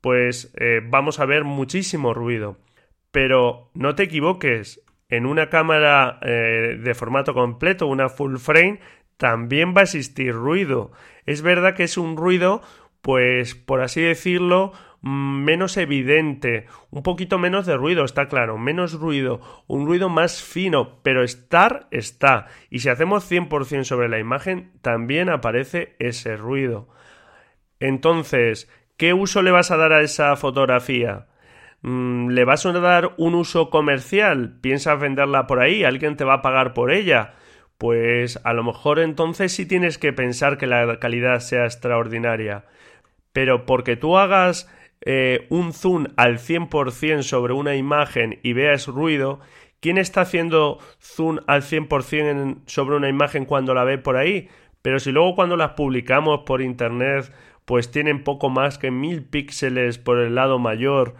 pues 0.00 0.52
eh, 0.58 0.80
vamos 0.84 1.20
a 1.20 1.26
ver 1.26 1.44
muchísimo 1.44 2.14
ruido. 2.14 2.58
Pero 3.10 3.70
no 3.74 3.94
te 3.94 4.04
equivoques, 4.04 4.82
en 5.08 5.26
una 5.26 5.50
cámara 5.50 6.18
eh, 6.22 6.78
de 6.80 6.94
formato 6.94 7.34
completo, 7.34 7.86
una 7.86 8.08
full 8.08 8.36
frame, 8.36 8.80
también 9.16 9.74
va 9.74 9.80
a 9.80 9.84
existir 9.84 10.32
ruido. 10.32 10.92
Es 11.26 11.42
verdad 11.42 11.74
que 11.74 11.82
es 11.82 11.98
un 11.98 12.16
ruido, 12.16 12.62
pues 13.02 13.54
por 13.54 13.82
así 13.82 14.00
decirlo, 14.00 14.72
menos 15.02 15.76
evidente, 15.76 16.66
un 16.90 17.02
poquito 17.02 17.38
menos 17.38 17.66
de 17.66 17.76
ruido, 17.76 18.04
está 18.04 18.28
claro, 18.28 18.58
menos 18.58 18.92
ruido, 18.92 19.40
un 19.66 19.86
ruido 19.86 20.08
más 20.08 20.42
fino, 20.42 21.00
pero 21.02 21.22
estar 21.22 21.86
está. 21.90 22.46
Y 22.68 22.80
si 22.80 22.88
hacemos 22.88 23.30
100% 23.30 23.84
sobre 23.84 24.08
la 24.08 24.18
imagen, 24.18 24.72
también 24.82 25.30
aparece 25.30 25.96
ese 25.98 26.36
ruido. 26.36 26.88
Entonces, 27.78 28.70
¿qué 28.96 29.14
uso 29.14 29.42
le 29.42 29.50
vas 29.50 29.70
a 29.70 29.78
dar 29.78 29.92
a 29.92 30.02
esa 30.02 30.36
fotografía? 30.36 31.26
Mm, 31.82 32.28
¿Le 32.30 32.44
vas 32.44 32.66
a 32.66 32.72
dar 32.72 33.14
un 33.16 33.34
uso 33.34 33.70
comercial? 33.70 34.58
¿Piensas 34.60 35.00
venderla 35.00 35.46
por 35.46 35.60
ahí? 35.60 35.84
¿Alguien 35.84 36.16
te 36.16 36.24
va 36.24 36.34
a 36.34 36.42
pagar 36.42 36.74
por 36.74 36.92
ella? 36.92 37.34
Pues 37.78 38.38
a 38.44 38.52
lo 38.52 38.62
mejor 38.62 38.98
entonces 38.98 39.52
sí 39.52 39.66
tienes 39.66 39.96
que 39.96 40.12
pensar 40.12 40.58
que 40.58 40.66
la 40.66 40.98
calidad 40.98 41.40
sea 41.40 41.64
extraordinaria. 41.64 42.66
Pero 43.32 43.64
porque 43.64 43.96
tú 43.96 44.18
hagas 44.18 44.68
eh, 45.02 45.46
un 45.50 45.72
zoom 45.72 46.06
al 46.16 46.38
100% 46.38 47.22
sobre 47.22 47.52
una 47.52 47.76
imagen 47.76 48.38
y 48.42 48.52
veas 48.52 48.86
ruido, 48.86 49.40
¿quién 49.80 49.98
está 49.98 50.22
haciendo 50.22 50.78
zoom 51.00 51.38
al 51.46 51.62
100% 51.62 52.62
sobre 52.66 52.96
una 52.96 53.08
imagen 53.08 53.44
cuando 53.44 53.74
la 53.74 53.84
ve 53.84 53.98
por 53.98 54.16
ahí? 54.16 54.48
Pero 54.82 54.98
si 54.98 55.12
luego 55.12 55.34
cuando 55.34 55.56
las 55.56 55.72
publicamos 55.72 56.40
por 56.46 56.62
internet 56.62 57.32
pues 57.64 57.90
tienen 57.90 58.24
poco 58.24 58.48
más 58.50 58.78
que 58.78 58.90
mil 58.90 59.24
píxeles 59.24 59.98
por 59.98 60.18
el 60.18 60.34
lado 60.34 60.58
mayor 60.58 61.14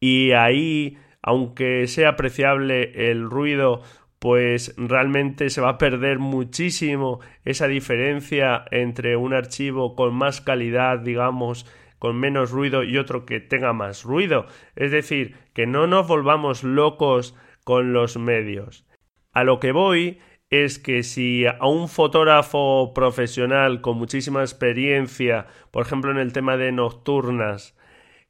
y 0.00 0.32
ahí, 0.32 0.98
aunque 1.22 1.86
sea 1.86 2.10
apreciable 2.10 3.10
el 3.10 3.30
ruido, 3.30 3.80
pues 4.18 4.74
realmente 4.76 5.48
se 5.50 5.60
va 5.60 5.70
a 5.70 5.78
perder 5.78 6.18
muchísimo 6.18 7.20
esa 7.44 7.68
diferencia 7.68 8.64
entre 8.70 9.16
un 9.16 9.32
archivo 9.32 9.94
con 9.96 10.14
más 10.14 10.40
calidad, 10.40 10.98
digamos, 10.98 11.66
con 11.98 12.16
menos 12.18 12.50
ruido 12.50 12.84
y 12.84 12.98
otro 12.98 13.26
que 13.26 13.40
tenga 13.40 13.72
más 13.72 14.04
ruido. 14.04 14.46
Es 14.76 14.90
decir, 14.90 15.36
que 15.52 15.66
no 15.66 15.86
nos 15.86 16.06
volvamos 16.06 16.64
locos 16.64 17.36
con 17.64 17.92
los 17.92 18.16
medios. 18.16 18.86
A 19.32 19.44
lo 19.44 19.58
que 19.58 19.72
voy 19.72 20.20
es 20.50 20.78
que 20.78 21.02
si 21.02 21.46
a 21.46 21.66
un 21.66 21.88
fotógrafo 21.88 22.92
profesional 22.94 23.80
con 23.80 23.96
muchísima 23.98 24.42
experiencia, 24.42 25.46
por 25.70 25.84
ejemplo 25.84 26.10
en 26.10 26.18
el 26.18 26.32
tema 26.32 26.56
de 26.56 26.70
nocturnas, 26.70 27.76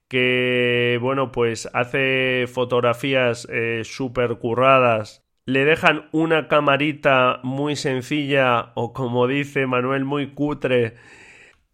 que 0.09 0.99
bueno, 1.03 1.33
pues 1.33 1.69
hace 1.75 2.47
fotografías 2.47 3.47
eh, 3.51 3.83
super 3.85 4.39
curradas, 4.39 5.25
le 5.47 5.65
dejan 5.65 6.09
una 6.13 6.49
camarita 6.49 7.41
muy 7.43 7.77
sencilla 7.77 8.73
o 8.75 8.93
como 8.93 9.27
dice 9.27 9.67
Manuel 9.67 10.05
muy 10.05 10.29
cutre, 10.29 10.95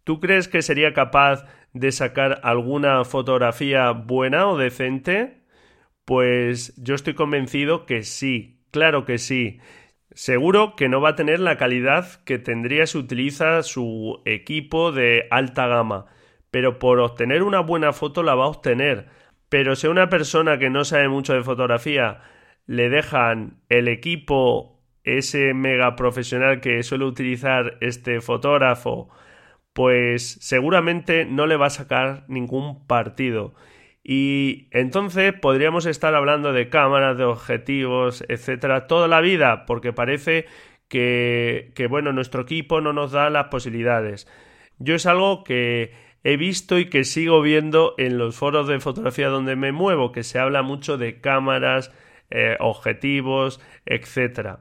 ¿tú 0.05 0.21
crees 0.21 0.49
que 0.49 0.63
sería 0.63 0.93
capaz 0.93 1.45
de 1.73 1.93
sacar 1.93 2.41
alguna 2.43 3.05
fotografía 3.05 3.91
buena 3.93 4.49
o 4.49 4.59
decente? 4.59 5.43
Pues 6.05 6.75
yo 6.77 6.95
estoy 6.95 7.15
convencido 7.15 7.87
que 7.87 8.03
sí, 8.03 8.61
claro 8.71 9.05
que 9.05 9.19
sí. 9.19 9.61
Seguro 10.13 10.75
que 10.75 10.89
no 10.89 11.01
va 11.01 11.11
a 11.11 11.15
tener 11.17 11.39
la 11.39 11.57
calidad 11.57 12.23
que 12.25 12.39
tendría 12.39 12.87
si 12.87 12.99
utiliza 12.99 13.63
su 13.63 14.21
equipo 14.25 14.91
de 14.91 15.29
alta 15.31 15.69
gama, 15.69 16.07
pero 16.51 16.79
por 16.81 16.99
obtener 16.99 17.43
una 17.45 17.61
buena 17.61 17.93
foto 17.93 18.23
la 18.23 18.35
va 18.35 18.45
a 18.45 18.49
obtener. 18.49 19.07
Pero 19.49 19.77
si 19.77 19.87
a 19.87 19.91
una 19.91 20.09
persona 20.09 20.59
que 20.59 20.71
no 20.71 20.85
sabe 20.85 21.09
mucho 21.09 21.35
de 21.35 21.45
fotografía 21.45 22.23
le 22.67 22.89
dejan 22.89 23.61
el 23.69 23.89
equipo, 23.89 24.81
ese 25.05 25.55
mega 25.55 25.97
profesional 25.97 26.61
que 26.61 26.83
suele 26.83 27.05
utilizar 27.05 27.79
este 27.81 28.21
fotógrafo, 28.21 29.11
pues 29.73 30.39
seguramente 30.41 31.25
no 31.25 31.47
le 31.47 31.57
va 31.57 31.67
a 31.67 31.71
sacar 31.71 32.25
ningún 32.29 32.87
partido. 32.87 33.55
Y 34.03 34.69
entonces 34.73 35.33
podríamos 35.35 35.87
estar 35.87 36.15
hablando 36.15 36.53
de 36.53 36.69
cámaras, 36.69 37.19
de 37.19 37.25
objetivos, 37.25 38.25
etcétera, 38.29 38.87
toda 38.87 39.09
la 39.09 39.21
vida, 39.21 39.67
porque 39.67 39.93
parece 39.93 40.47
que, 40.89 41.73
que, 41.75 41.87
bueno, 41.87 42.13
nuestro 42.13 42.43
equipo 42.43 42.81
no 42.81 42.93
nos 42.93 43.13
da 43.13 43.31
las 43.31 43.49
posibilidades. 43.49 44.27
Yo 44.79 44.95
es 44.95 45.07
algo 45.07 45.45
que 45.45 45.93
he 46.25 46.37
visto 46.37 46.79
y 46.79 46.87
que 46.87 47.05
sigo 47.05 47.43
viendo 47.43 47.95
en 47.99 48.19
los 48.19 48.37
foros 48.37 48.69
de 48.69 48.81
fotografía 48.81 49.29
donde 49.29 49.57
me 49.57 49.73
muevo, 49.73 50.13
que 50.13 50.23
se 50.23 50.39
habla 50.39 50.63
mucho 50.63 50.99
de 50.99 51.21
cámaras, 51.21 51.93
eh, 52.31 52.57
objetivos, 52.61 53.61
etcétera. 53.87 54.61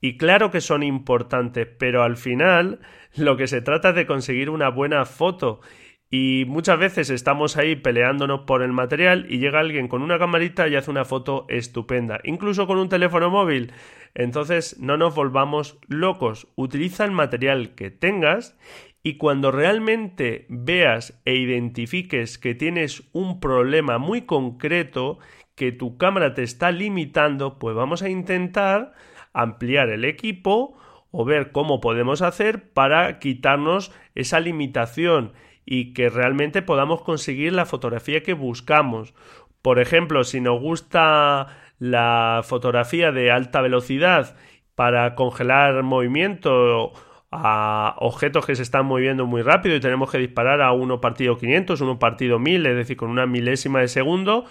Y 0.00 0.16
claro 0.16 0.50
que 0.50 0.60
son 0.60 0.82
importantes, 0.82 1.66
pero 1.78 2.02
al 2.02 2.16
final 2.16 2.80
lo 3.16 3.36
que 3.36 3.46
se 3.46 3.62
trata 3.62 3.90
es 3.90 3.94
de 3.94 4.06
conseguir 4.06 4.50
una 4.50 4.68
buena 4.68 5.04
foto. 5.04 5.60
Y 6.08 6.44
muchas 6.46 6.78
veces 6.78 7.10
estamos 7.10 7.56
ahí 7.56 7.74
peleándonos 7.74 8.42
por 8.42 8.62
el 8.62 8.72
material 8.72 9.26
y 9.28 9.38
llega 9.38 9.58
alguien 9.58 9.88
con 9.88 10.02
una 10.02 10.18
camarita 10.18 10.68
y 10.68 10.76
hace 10.76 10.90
una 10.90 11.04
foto 11.04 11.46
estupenda, 11.48 12.20
incluso 12.22 12.66
con 12.68 12.78
un 12.78 12.88
teléfono 12.88 13.28
móvil. 13.28 13.72
Entonces 14.14 14.78
no 14.78 14.96
nos 14.96 15.14
volvamos 15.16 15.78
locos, 15.88 16.46
utiliza 16.54 17.04
el 17.04 17.10
material 17.10 17.74
que 17.74 17.90
tengas 17.90 18.56
y 19.02 19.18
cuando 19.18 19.50
realmente 19.50 20.46
veas 20.48 21.20
e 21.24 21.34
identifiques 21.34 22.38
que 22.38 22.54
tienes 22.54 23.02
un 23.12 23.40
problema 23.40 23.98
muy 23.98 24.22
concreto, 24.22 25.18
que 25.56 25.72
tu 25.72 25.96
cámara 25.96 26.34
te 26.34 26.42
está 26.44 26.70
limitando, 26.70 27.58
pues 27.58 27.74
vamos 27.74 28.02
a 28.02 28.08
intentar 28.08 28.94
ampliar 29.36 29.90
el 29.90 30.04
equipo 30.04 30.76
o 31.10 31.24
ver 31.24 31.52
cómo 31.52 31.80
podemos 31.80 32.22
hacer 32.22 32.72
para 32.72 33.18
quitarnos 33.18 33.92
esa 34.14 34.40
limitación 34.40 35.32
y 35.64 35.92
que 35.92 36.08
realmente 36.08 36.62
podamos 36.62 37.02
conseguir 37.02 37.52
la 37.52 37.66
fotografía 37.66 38.22
que 38.22 38.32
buscamos. 38.32 39.14
Por 39.62 39.78
ejemplo, 39.78 40.24
si 40.24 40.40
nos 40.40 40.60
gusta 40.60 41.48
la 41.78 42.40
fotografía 42.44 43.12
de 43.12 43.30
alta 43.30 43.60
velocidad 43.60 44.36
para 44.74 45.14
congelar 45.14 45.82
movimiento 45.82 46.92
a 47.30 47.94
objetos 47.98 48.46
que 48.46 48.54
se 48.54 48.62
están 48.62 48.86
moviendo 48.86 49.26
muy 49.26 49.42
rápido 49.42 49.76
y 49.76 49.80
tenemos 49.80 50.10
que 50.10 50.18
disparar 50.18 50.62
a 50.62 50.72
uno 50.72 51.00
partido 51.00 51.36
500, 51.36 51.80
uno 51.82 51.98
partido 51.98 52.38
1000, 52.38 52.66
es 52.66 52.76
decir, 52.76 52.96
con 52.96 53.10
una 53.10 53.26
milésima 53.26 53.80
de 53.80 53.88
segundo 53.88 54.46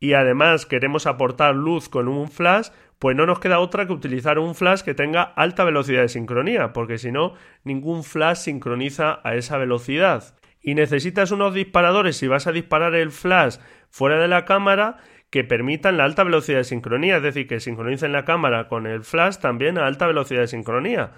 y 0.00 0.14
además 0.14 0.64
queremos 0.64 1.06
aportar 1.06 1.54
luz 1.54 1.90
con 1.90 2.08
un 2.08 2.28
flash, 2.28 2.68
pues 2.98 3.16
no 3.16 3.26
nos 3.26 3.38
queda 3.38 3.60
otra 3.60 3.86
que 3.86 3.92
utilizar 3.92 4.38
un 4.38 4.54
flash 4.54 4.80
que 4.80 4.94
tenga 4.94 5.22
alta 5.22 5.62
velocidad 5.62 6.02
de 6.02 6.08
sincronía, 6.08 6.72
porque 6.72 6.98
si 6.98 7.12
no, 7.12 7.34
ningún 7.64 8.02
flash 8.02 8.38
sincroniza 8.38 9.20
a 9.22 9.34
esa 9.34 9.58
velocidad. 9.58 10.34
Y 10.62 10.74
necesitas 10.74 11.30
unos 11.30 11.54
disparadores 11.54 12.16
si 12.16 12.26
vas 12.28 12.46
a 12.46 12.52
disparar 12.52 12.94
el 12.94 13.10
flash 13.10 13.56
fuera 13.90 14.18
de 14.18 14.28
la 14.28 14.44
cámara 14.46 14.96
que 15.30 15.44
permitan 15.44 15.96
la 15.96 16.04
alta 16.04 16.24
velocidad 16.24 16.58
de 16.58 16.64
sincronía, 16.64 17.18
es 17.18 17.22
decir, 17.22 17.46
que 17.46 17.60
sincronicen 17.60 18.12
la 18.12 18.24
cámara 18.24 18.68
con 18.68 18.86
el 18.86 19.04
flash 19.04 19.36
también 19.36 19.78
a 19.78 19.86
alta 19.86 20.06
velocidad 20.06 20.40
de 20.40 20.48
sincronía. 20.48 21.12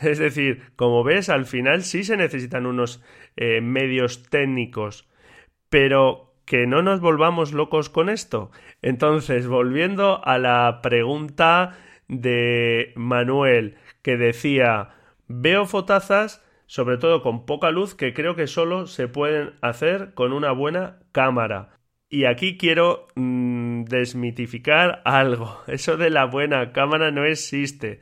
Es 0.00 0.18
decir, 0.18 0.72
como 0.76 1.04
ves, 1.04 1.28
al 1.28 1.46
final 1.46 1.82
sí 1.82 2.04
se 2.04 2.16
necesitan 2.16 2.66
unos 2.66 3.02
eh, 3.36 3.60
medios 3.60 4.24
técnicos, 4.24 5.08
pero 5.70 6.25
que 6.46 6.66
no 6.66 6.82
nos 6.82 7.00
volvamos 7.00 7.52
locos 7.52 7.90
con 7.90 8.08
esto. 8.08 8.50
Entonces, 8.80 9.46
volviendo 9.46 10.24
a 10.24 10.38
la 10.38 10.80
pregunta 10.82 11.76
de 12.08 12.92
Manuel, 12.96 13.76
que 14.02 14.16
decía, 14.16 14.94
veo 15.28 15.66
fotazas 15.66 16.42
sobre 16.66 16.98
todo 16.98 17.22
con 17.22 17.46
poca 17.46 17.70
luz, 17.70 17.94
que 17.94 18.12
creo 18.12 18.34
que 18.34 18.46
solo 18.46 18.86
se 18.86 19.08
pueden 19.08 19.54
hacer 19.62 20.14
con 20.14 20.32
una 20.32 20.52
buena 20.52 20.98
cámara. 21.12 21.78
Y 22.08 22.24
aquí 22.24 22.56
quiero 22.56 23.08
mm, 23.14 23.84
desmitificar 23.84 25.02
algo. 25.04 25.62
Eso 25.66 25.96
de 25.96 26.10
la 26.10 26.24
buena 26.26 26.72
cámara 26.72 27.10
no 27.10 27.24
existe. 27.24 28.00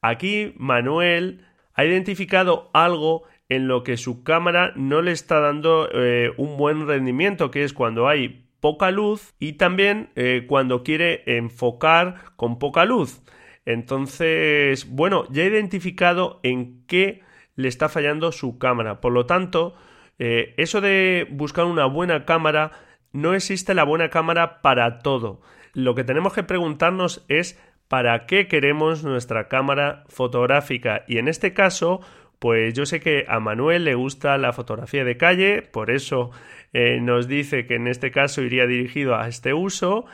Aquí 0.00 0.54
Manuel 0.56 1.46
ha 1.74 1.84
identificado 1.84 2.70
algo 2.72 3.24
en 3.48 3.68
lo 3.68 3.82
que 3.82 3.96
su 3.96 4.22
cámara 4.22 4.72
no 4.76 5.02
le 5.02 5.12
está 5.12 5.40
dando 5.40 5.88
eh, 5.92 6.32
un 6.36 6.56
buen 6.56 6.86
rendimiento, 6.86 7.50
que 7.50 7.64
es 7.64 7.72
cuando 7.72 8.08
hay 8.08 8.46
poca 8.60 8.90
luz 8.90 9.34
y 9.38 9.54
también 9.54 10.10
eh, 10.16 10.44
cuando 10.48 10.82
quiere 10.82 11.22
enfocar 11.26 12.32
con 12.36 12.58
poca 12.58 12.84
luz. 12.84 13.22
Entonces, 13.64 14.88
bueno, 14.88 15.24
ya 15.30 15.42
he 15.42 15.46
identificado 15.46 16.40
en 16.42 16.84
qué 16.86 17.22
le 17.54 17.68
está 17.68 17.88
fallando 17.88 18.32
su 18.32 18.58
cámara. 18.58 19.00
Por 19.00 19.12
lo 19.12 19.26
tanto, 19.26 19.74
eh, 20.18 20.54
eso 20.56 20.80
de 20.80 21.26
buscar 21.30 21.64
una 21.66 21.86
buena 21.86 22.24
cámara, 22.24 22.72
no 23.12 23.34
existe 23.34 23.74
la 23.74 23.84
buena 23.84 24.10
cámara 24.10 24.60
para 24.62 25.00
todo. 25.00 25.40
Lo 25.74 25.94
que 25.94 26.04
tenemos 26.04 26.32
que 26.32 26.42
preguntarnos 26.42 27.24
es 27.28 27.60
para 27.88 28.26
qué 28.26 28.48
queremos 28.48 29.04
nuestra 29.04 29.48
cámara 29.48 30.04
fotográfica. 30.08 31.04
Y 31.08 31.18
en 31.18 31.28
este 31.28 31.54
caso, 31.54 32.00
pues 32.38 32.74
yo 32.74 32.86
sé 32.86 33.00
que 33.00 33.24
a 33.28 33.40
Manuel 33.40 33.84
le 33.84 33.94
gusta 33.94 34.38
la 34.38 34.52
fotografía 34.52 35.04
de 35.04 35.16
calle, 35.16 35.62
por 35.62 35.90
eso 35.90 36.30
eh, 36.72 37.00
nos 37.00 37.28
dice 37.28 37.66
que 37.66 37.74
en 37.74 37.88
este 37.88 38.10
caso 38.10 38.42
iría 38.42 38.66
dirigido 38.66 39.16
a 39.16 39.28
este 39.28 39.54
uso 39.54 40.06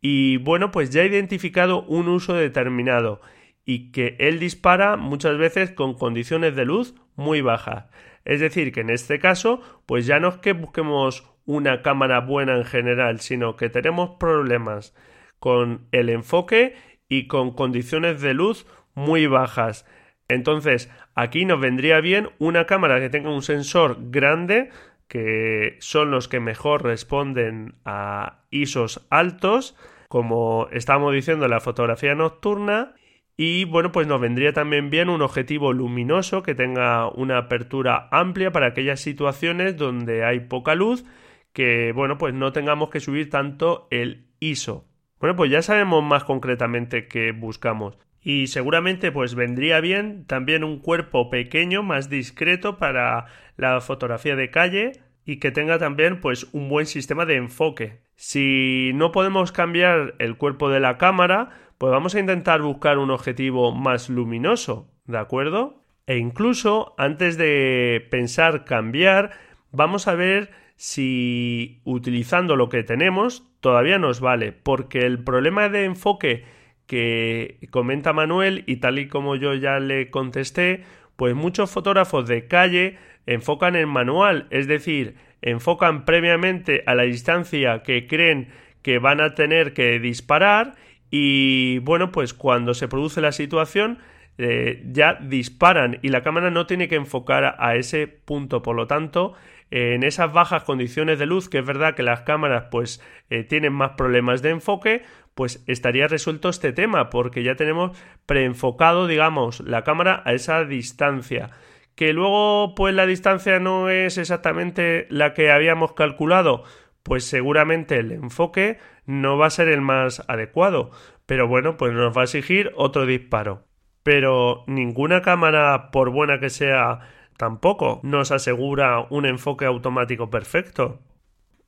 y 0.00 0.36
bueno, 0.38 0.70
pues 0.70 0.90
ya 0.90 1.02
ha 1.02 1.06
identificado 1.06 1.82
un 1.82 2.08
uso 2.08 2.34
determinado 2.34 3.20
y 3.64 3.90
que 3.92 4.16
él 4.18 4.38
dispara 4.38 4.96
muchas 4.96 5.36
veces 5.36 5.70
con 5.72 5.94
condiciones 5.94 6.56
de 6.56 6.64
luz 6.64 6.94
muy 7.16 7.40
bajas. 7.42 7.86
Es 8.24 8.40
decir, 8.40 8.72
que 8.72 8.80
en 8.80 8.90
este 8.90 9.18
caso, 9.18 9.60
pues 9.86 10.06
ya 10.06 10.20
no 10.20 10.28
es 10.28 10.36
que 10.38 10.52
busquemos 10.52 11.24
una 11.44 11.82
cámara 11.82 12.20
buena 12.20 12.56
en 12.56 12.64
general, 12.64 13.20
sino 13.20 13.56
que 13.56 13.70
tenemos 13.70 14.16
problemas 14.18 14.94
con 15.38 15.86
el 15.92 16.08
enfoque 16.10 16.76
y 17.08 17.26
con 17.26 17.52
condiciones 17.52 18.20
de 18.20 18.34
luz 18.34 18.66
muy 18.94 19.26
bajas. 19.26 19.86
Entonces, 20.28 20.90
aquí 21.14 21.46
nos 21.46 21.60
vendría 21.60 22.00
bien 22.00 22.28
una 22.38 22.66
cámara 22.66 23.00
que 23.00 23.08
tenga 23.08 23.30
un 23.30 23.42
sensor 23.42 23.96
grande, 24.10 24.70
que 25.08 25.76
son 25.80 26.10
los 26.10 26.28
que 26.28 26.38
mejor 26.38 26.84
responden 26.84 27.76
a 27.86 28.42
ISOs 28.50 29.06
altos, 29.08 29.74
como 30.08 30.68
estamos 30.70 31.14
diciendo 31.14 31.48
la 31.48 31.60
fotografía 31.60 32.14
nocturna. 32.14 32.94
Y 33.38 33.64
bueno, 33.64 33.90
pues 33.90 34.06
nos 34.06 34.20
vendría 34.20 34.52
también 34.52 34.90
bien 34.90 35.08
un 35.08 35.22
objetivo 35.22 35.72
luminoso 35.72 36.42
que 36.42 36.54
tenga 36.54 37.08
una 37.08 37.38
apertura 37.38 38.08
amplia 38.10 38.50
para 38.52 38.66
aquellas 38.66 39.00
situaciones 39.00 39.76
donde 39.76 40.24
hay 40.24 40.40
poca 40.40 40.74
luz, 40.74 41.04
que 41.52 41.92
bueno, 41.92 42.18
pues 42.18 42.34
no 42.34 42.52
tengamos 42.52 42.90
que 42.90 43.00
subir 43.00 43.30
tanto 43.30 43.86
el 43.90 44.26
ISO. 44.40 44.84
Bueno, 45.20 45.36
pues 45.36 45.50
ya 45.50 45.62
sabemos 45.62 46.02
más 46.02 46.24
concretamente 46.24 47.06
qué 47.08 47.32
buscamos 47.32 47.96
y 48.28 48.48
seguramente 48.48 49.10
pues 49.10 49.34
vendría 49.34 49.80
bien 49.80 50.26
también 50.26 50.62
un 50.62 50.80
cuerpo 50.80 51.30
pequeño 51.30 51.82
más 51.82 52.10
discreto 52.10 52.76
para 52.76 53.24
la 53.56 53.80
fotografía 53.80 54.36
de 54.36 54.50
calle 54.50 54.92
y 55.24 55.38
que 55.38 55.50
tenga 55.50 55.78
también 55.78 56.20
pues 56.20 56.46
un 56.52 56.68
buen 56.68 56.84
sistema 56.84 57.24
de 57.24 57.36
enfoque. 57.36 58.00
Si 58.16 58.90
no 58.92 59.12
podemos 59.12 59.50
cambiar 59.50 60.14
el 60.18 60.36
cuerpo 60.36 60.68
de 60.68 60.78
la 60.78 60.98
cámara, 60.98 61.48
pues 61.78 61.90
vamos 61.90 62.14
a 62.14 62.20
intentar 62.20 62.60
buscar 62.60 62.98
un 62.98 63.10
objetivo 63.10 63.72
más 63.72 64.10
luminoso, 64.10 64.90
¿de 65.06 65.16
acuerdo? 65.16 65.82
E 66.06 66.18
incluso 66.18 66.94
antes 66.98 67.38
de 67.38 68.06
pensar 68.10 68.66
cambiar, 68.66 69.30
vamos 69.72 70.06
a 70.06 70.14
ver 70.14 70.50
si 70.76 71.80
utilizando 71.84 72.56
lo 72.56 72.68
que 72.68 72.82
tenemos 72.82 73.50
todavía 73.60 73.98
nos 73.98 74.20
vale, 74.20 74.52
porque 74.52 75.06
el 75.06 75.24
problema 75.24 75.70
de 75.70 75.86
enfoque 75.86 76.57
que 76.88 77.58
comenta 77.70 78.12
Manuel 78.12 78.64
y 78.66 78.76
tal 78.76 78.98
y 78.98 79.06
como 79.06 79.36
yo 79.36 79.54
ya 79.54 79.78
le 79.78 80.10
contesté, 80.10 80.82
pues 81.14 81.36
muchos 81.36 81.70
fotógrafos 81.70 82.26
de 82.26 82.48
calle 82.48 82.98
enfocan 83.26 83.76
en 83.76 83.88
manual, 83.88 84.46
es 84.50 84.66
decir, 84.66 85.16
enfocan 85.42 86.04
previamente 86.06 86.82
a 86.86 86.94
la 86.94 87.02
distancia 87.02 87.82
que 87.82 88.06
creen 88.06 88.48
que 88.82 88.98
van 88.98 89.20
a 89.20 89.34
tener 89.34 89.74
que 89.74 90.00
disparar 90.00 90.76
y 91.10 91.78
bueno, 91.80 92.10
pues 92.10 92.32
cuando 92.32 92.72
se 92.72 92.88
produce 92.88 93.20
la 93.20 93.32
situación 93.32 93.98
eh, 94.38 94.82
ya 94.90 95.14
disparan 95.14 95.98
y 96.00 96.08
la 96.08 96.22
cámara 96.22 96.50
no 96.50 96.66
tiene 96.66 96.88
que 96.88 96.94
enfocar 96.94 97.56
a 97.58 97.76
ese 97.76 98.06
punto, 98.06 98.62
por 98.62 98.76
lo 98.76 98.86
tanto, 98.86 99.34
en 99.70 100.02
esas 100.04 100.32
bajas 100.32 100.62
condiciones 100.62 101.18
de 101.18 101.26
luz, 101.26 101.48
que 101.48 101.58
es 101.58 101.66
verdad 101.66 101.94
que 101.94 102.02
las 102.02 102.22
cámaras 102.22 102.66
pues 102.70 103.02
eh, 103.28 103.44
tienen 103.44 103.72
más 103.72 103.92
problemas 103.92 104.40
de 104.40 104.50
enfoque, 104.50 105.02
pues 105.38 105.62
estaría 105.68 106.08
resuelto 106.08 106.48
este 106.48 106.72
tema, 106.72 107.10
porque 107.10 107.44
ya 107.44 107.54
tenemos 107.54 107.96
preenfocado, 108.26 109.06
digamos, 109.06 109.60
la 109.60 109.84
cámara 109.84 110.20
a 110.24 110.32
esa 110.32 110.64
distancia. 110.64 111.50
Que 111.94 112.12
luego, 112.12 112.74
pues 112.74 112.92
la 112.92 113.06
distancia 113.06 113.60
no 113.60 113.88
es 113.88 114.18
exactamente 114.18 115.06
la 115.10 115.34
que 115.34 115.52
habíamos 115.52 115.92
calculado, 115.92 116.64
pues 117.04 117.22
seguramente 117.22 118.00
el 118.00 118.10
enfoque 118.10 118.78
no 119.06 119.38
va 119.38 119.46
a 119.46 119.50
ser 119.50 119.68
el 119.68 119.80
más 119.80 120.24
adecuado. 120.26 120.90
Pero 121.24 121.46
bueno, 121.46 121.76
pues 121.76 121.92
nos 121.92 122.16
va 122.16 122.22
a 122.22 122.24
exigir 122.24 122.72
otro 122.74 123.06
disparo. 123.06 123.62
Pero 124.02 124.64
ninguna 124.66 125.22
cámara, 125.22 125.92
por 125.92 126.10
buena 126.10 126.40
que 126.40 126.50
sea, 126.50 126.98
tampoco 127.36 128.00
nos 128.02 128.32
asegura 128.32 129.06
un 129.08 129.24
enfoque 129.24 129.66
automático 129.66 130.30
perfecto. 130.30 130.98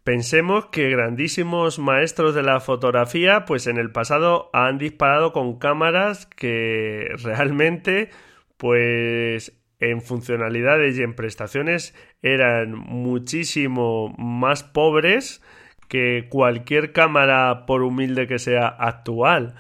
Pensemos 0.05 0.67
que 0.67 0.89
grandísimos 0.89 1.79
maestros 1.79 2.35
de 2.35 2.43
la 2.43 2.61
fotografía, 2.61 3.45
pues 3.45 3.67
en 3.67 3.77
el 3.77 3.93
pasado 3.93 4.49
han 4.55 4.79
disparado 4.79 5.33
con 5.33 5.59
cámaras 5.59 6.27
que 6.27 7.09
realmente, 7.23 8.11
pues 8.57 9.61
en 9.79 10.01
funcionalidades 10.01 10.99
y 10.99 11.03
en 11.03 11.15
prestaciones 11.15 11.95
eran 12.23 12.75
muchísimo 12.75 14.15
más 14.19 14.63
pobres 14.63 15.43
que 15.89 16.29
cualquier 16.31 16.93
cámara, 16.93 17.67
por 17.67 17.83
humilde 17.83 18.27
que 18.27 18.39
sea, 18.39 18.69
actual. 18.69 19.55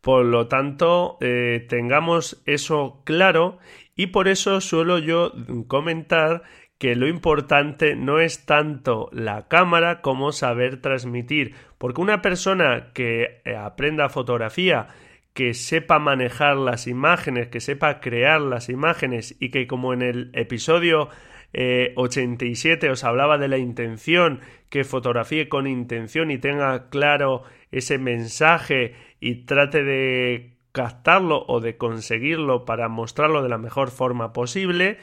Por 0.00 0.24
lo 0.24 0.48
tanto, 0.48 1.18
eh, 1.20 1.64
tengamos 1.68 2.42
eso 2.46 3.02
claro 3.04 3.58
y 3.94 4.08
por 4.08 4.28
eso 4.28 4.60
suelo 4.60 4.98
yo 4.98 5.32
comentar 5.68 6.42
que 6.84 6.96
lo 6.96 7.08
importante 7.08 7.96
no 7.96 8.20
es 8.20 8.44
tanto 8.44 9.08
la 9.10 9.48
cámara 9.48 10.02
como 10.02 10.32
saber 10.32 10.82
transmitir, 10.82 11.54
porque 11.78 12.02
una 12.02 12.20
persona 12.20 12.90
que 12.92 13.40
eh, 13.46 13.56
aprenda 13.56 14.10
fotografía, 14.10 14.88
que 15.32 15.54
sepa 15.54 15.98
manejar 15.98 16.58
las 16.58 16.86
imágenes, 16.86 17.48
que 17.48 17.60
sepa 17.60 18.00
crear 18.00 18.42
las 18.42 18.68
imágenes 18.68 19.34
y 19.40 19.48
que 19.48 19.66
como 19.66 19.94
en 19.94 20.02
el 20.02 20.30
episodio 20.34 21.08
87 21.54 22.86
eh, 22.86 22.90
os 22.90 23.02
hablaba 23.02 23.38
de 23.38 23.48
la 23.48 23.56
intención, 23.56 24.40
que 24.68 24.84
fotografíe 24.84 25.48
con 25.48 25.66
intención 25.66 26.30
y 26.30 26.36
tenga 26.36 26.90
claro 26.90 27.44
ese 27.72 27.96
mensaje 27.96 28.94
y 29.20 29.46
trate 29.46 29.84
de 29.84 30.58
captarlo 30.72 31.46
o 31.48 31.60
de 31.60 31.78
conseguirlo 31.78 32.66
para 32.66 32.90
mostrarlo 32.90 33.42
de 33.42 33.48
la 33.48 33.56
mejor 33.56 33.90
forma 33.90 34.34
posible, 34.34 34.98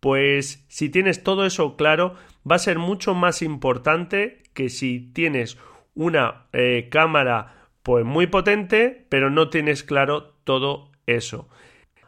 pues 0.00 0.64
si 0.68 0.88
tienes 0.88 1.22
todo 1.22 1.46
eso 1.46 1.76
claro, 1.76 2.14
va 2.50 2.56
a 2.56 2.60
ser 2.60 2.78
mucho 2.78 3.14
más 3.14 3.42
importante 3.42 4.42
que 4.54 4.68
si 4.68 5.12
tienes 5.12 5.58
una 5.94 6.46
eh, 6.52 6.88
cámara 6.90 7.68
pues 7.82 8.04
muy 8.04 8.26
potente, 8.26 9.06
pero 9.08 9.30
no 9.30 9.48
tienes 9.48 9.82
claro 9.84 10.34
todo 10.44 10.90
eso. 11.06 11.48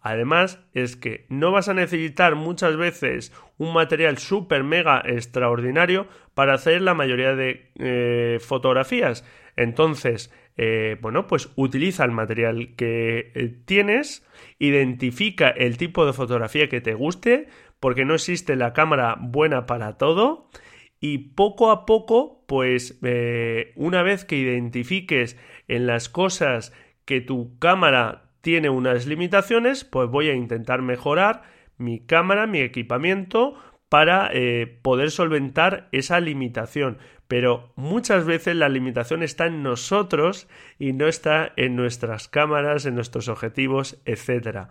Además, 0.02 0.60
es 0.74 0.96
que 0.96 1.26
no 1.28 1.52
vas 1.52 1.68
a 1.68 1.74
necesitar 1.74 2.34
muchas 2.34 2.76
veces 2.76 3.32
un 3.56 3.72
material 3.72 4.18
súper 4.18 4.64
mega 4.64 5.00
extraordinario 5.06 6.08
para 6.34 6.54
hacer 6.54 6.82
la 6.82 6.94
mayoría 6.94 7.36
de 7.36 7.70
eh, 7.78 8.38
fotografías. 8.40 9.24
Entonces, 9.54 10.32
eh, 10.56 10.98
bueno, 11.00 11.28
pues 11.28 11.50
utiliza 11.54 12.04
el 12.04 12.10
material 12.10 12.74
que 12.76 13.60
tienes, 13.64 14.26
identifica 14.58 15.48
el 15.48 15.76
tipo 15.76 16.04
de 16.04 16.12
fotografía 16.12 16.68
que 16.68 16.80
te 16.80 16.94
guste, 16.94 17.48
porque 17.82 18.04
no 18.04 18.14
existe 18.14 18.54
la 18.54 18.74
cámara 18.74 19.16
buena 19.18 19.66
para 19.66 19.98
todo 19.98 20.48
y 21.00 21.18
poco 21.34 21.72
a 21.72 21.84
poco, 21.84 22.44
pues 22.46 22.96
eh, 23.02 23.72
una 23.74 24.04
vez 24.04 24.24
que 24.24 24.36
identifiques 24.36 25.36
en 25.66 25.88
las 25.88 26.08
cosas 26.08 26.72
que 27.04 27.20
tu 27.20 27.58
cámara 27.58 28.30
tiene 28.40 28.68
unas 28.68 29.08
limitaciones, 29.08 29.82
pues 29.82 30.08
voy 30.08 30.28
a 30.28 30.34
intentar 30.34 30.80
mejorar 30.80 31.42
mi 31.76 31.98
cámara, 31.98 32.46
mi 32.46 32.60
equipamiento 32.60 33.56
para 33.88 34.30
eh, 34.32 34.78
poder 34.80 35.10
solventar 35.10 35.88
esa 35.90 36.20
limitación. 36.20 36.98
Pero 37.26 37.72
muchas 37.74 38.24
veces 38.24 38.54
la 38.54 38.68
limitación 38.68 39.24
está 39.24 39.46
en 39.46 39.64
nosotros 39.64 40.46
y 40.78 40.92
no 40.92 41.08
está 41.08 41.52
en 41.56 41.74
nuestras 41.74 42.28
cámaras, 42.28 42.86
en 42.86 42.94
nuestros 42.94 43.26
objetivos, 43.26 44.00
etc. 44.04 44.68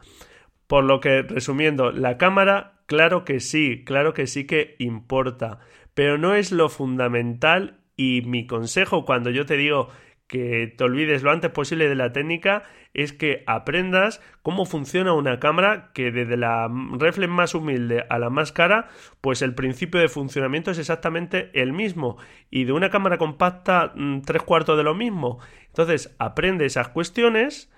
Por 0.65 0.85
lo 0.85 1.01
que, 1.01 1.23
resumiendo, 1.23 1.91
la 1.91 2.17
cámara 2.17 2.80
Claro 2.91 3.23
que 3.23 3.39
sí, 3.39 3.85
claro 3.85 4.13
que 4.13 4.27
sí 4.27 4.45
que 4.45 4.75
importa, 4.77 5.59
pero 5.93 6.17
no 6.17 6.35
es 6.35 6.51
lo 6.51 6.67
fundamental 6.67 7.79
y 7.95 8.21
mi 8.25 8.45
consejo 8.45 9.05
cuando 9.05 9.29
yo 9.29 9.45
te 9.45 9.55
digo 9.55 9.87
que 10.27 10.67
te 10.77 10.83
olvides 10.83 11.23
lo 11.23 11.31
antes 11.31 11.51
posible 11.51 11.87
de 11.87 11.95
la 11.95 12.11
técnica 12.11 12.63
es 12.93 13.13
que 13.13 13.45
aprendas 13.47 14.21
cómo 14.41 14.65
funciona 14.65 15.13
una 15.13 15.39
cámara 15.39 15.91
que 15.93 16.11
desde 16.11 16.35
la 16.35 16.69
reflex 16.99 17.31
más 17.31 17.55
humilde 17.55 18.03
a 18.09 18.19
la 18.19 18.29
más 18.29 18.51
cara 18.51 18.89
pues 19.21 19.41
el 19.41 19.55
principio 19.55 20.01
de 20.01 20.09
funcionamiento 20.09 20.71
es 20.71 20.77
exactamente 20.77 21.49
el 21.53 21.71
mismo 21.71 22.17
y 22.49 22.65
de 22.65 22.73
una 22.73 22.89
cámara 22.89 23.17
compacta 23.17 23.93
mm, 23.95 24.23
tres 24.23 24.43
cuartos 24.43 24.75
de 24.75 24.83
lo 24.83 24.95
mismo. 24.95 25.39
Entonces 25.67 26.13
aprende 26.19 26.65
esas 26.65 26.89
cuestiones 26.89 27.71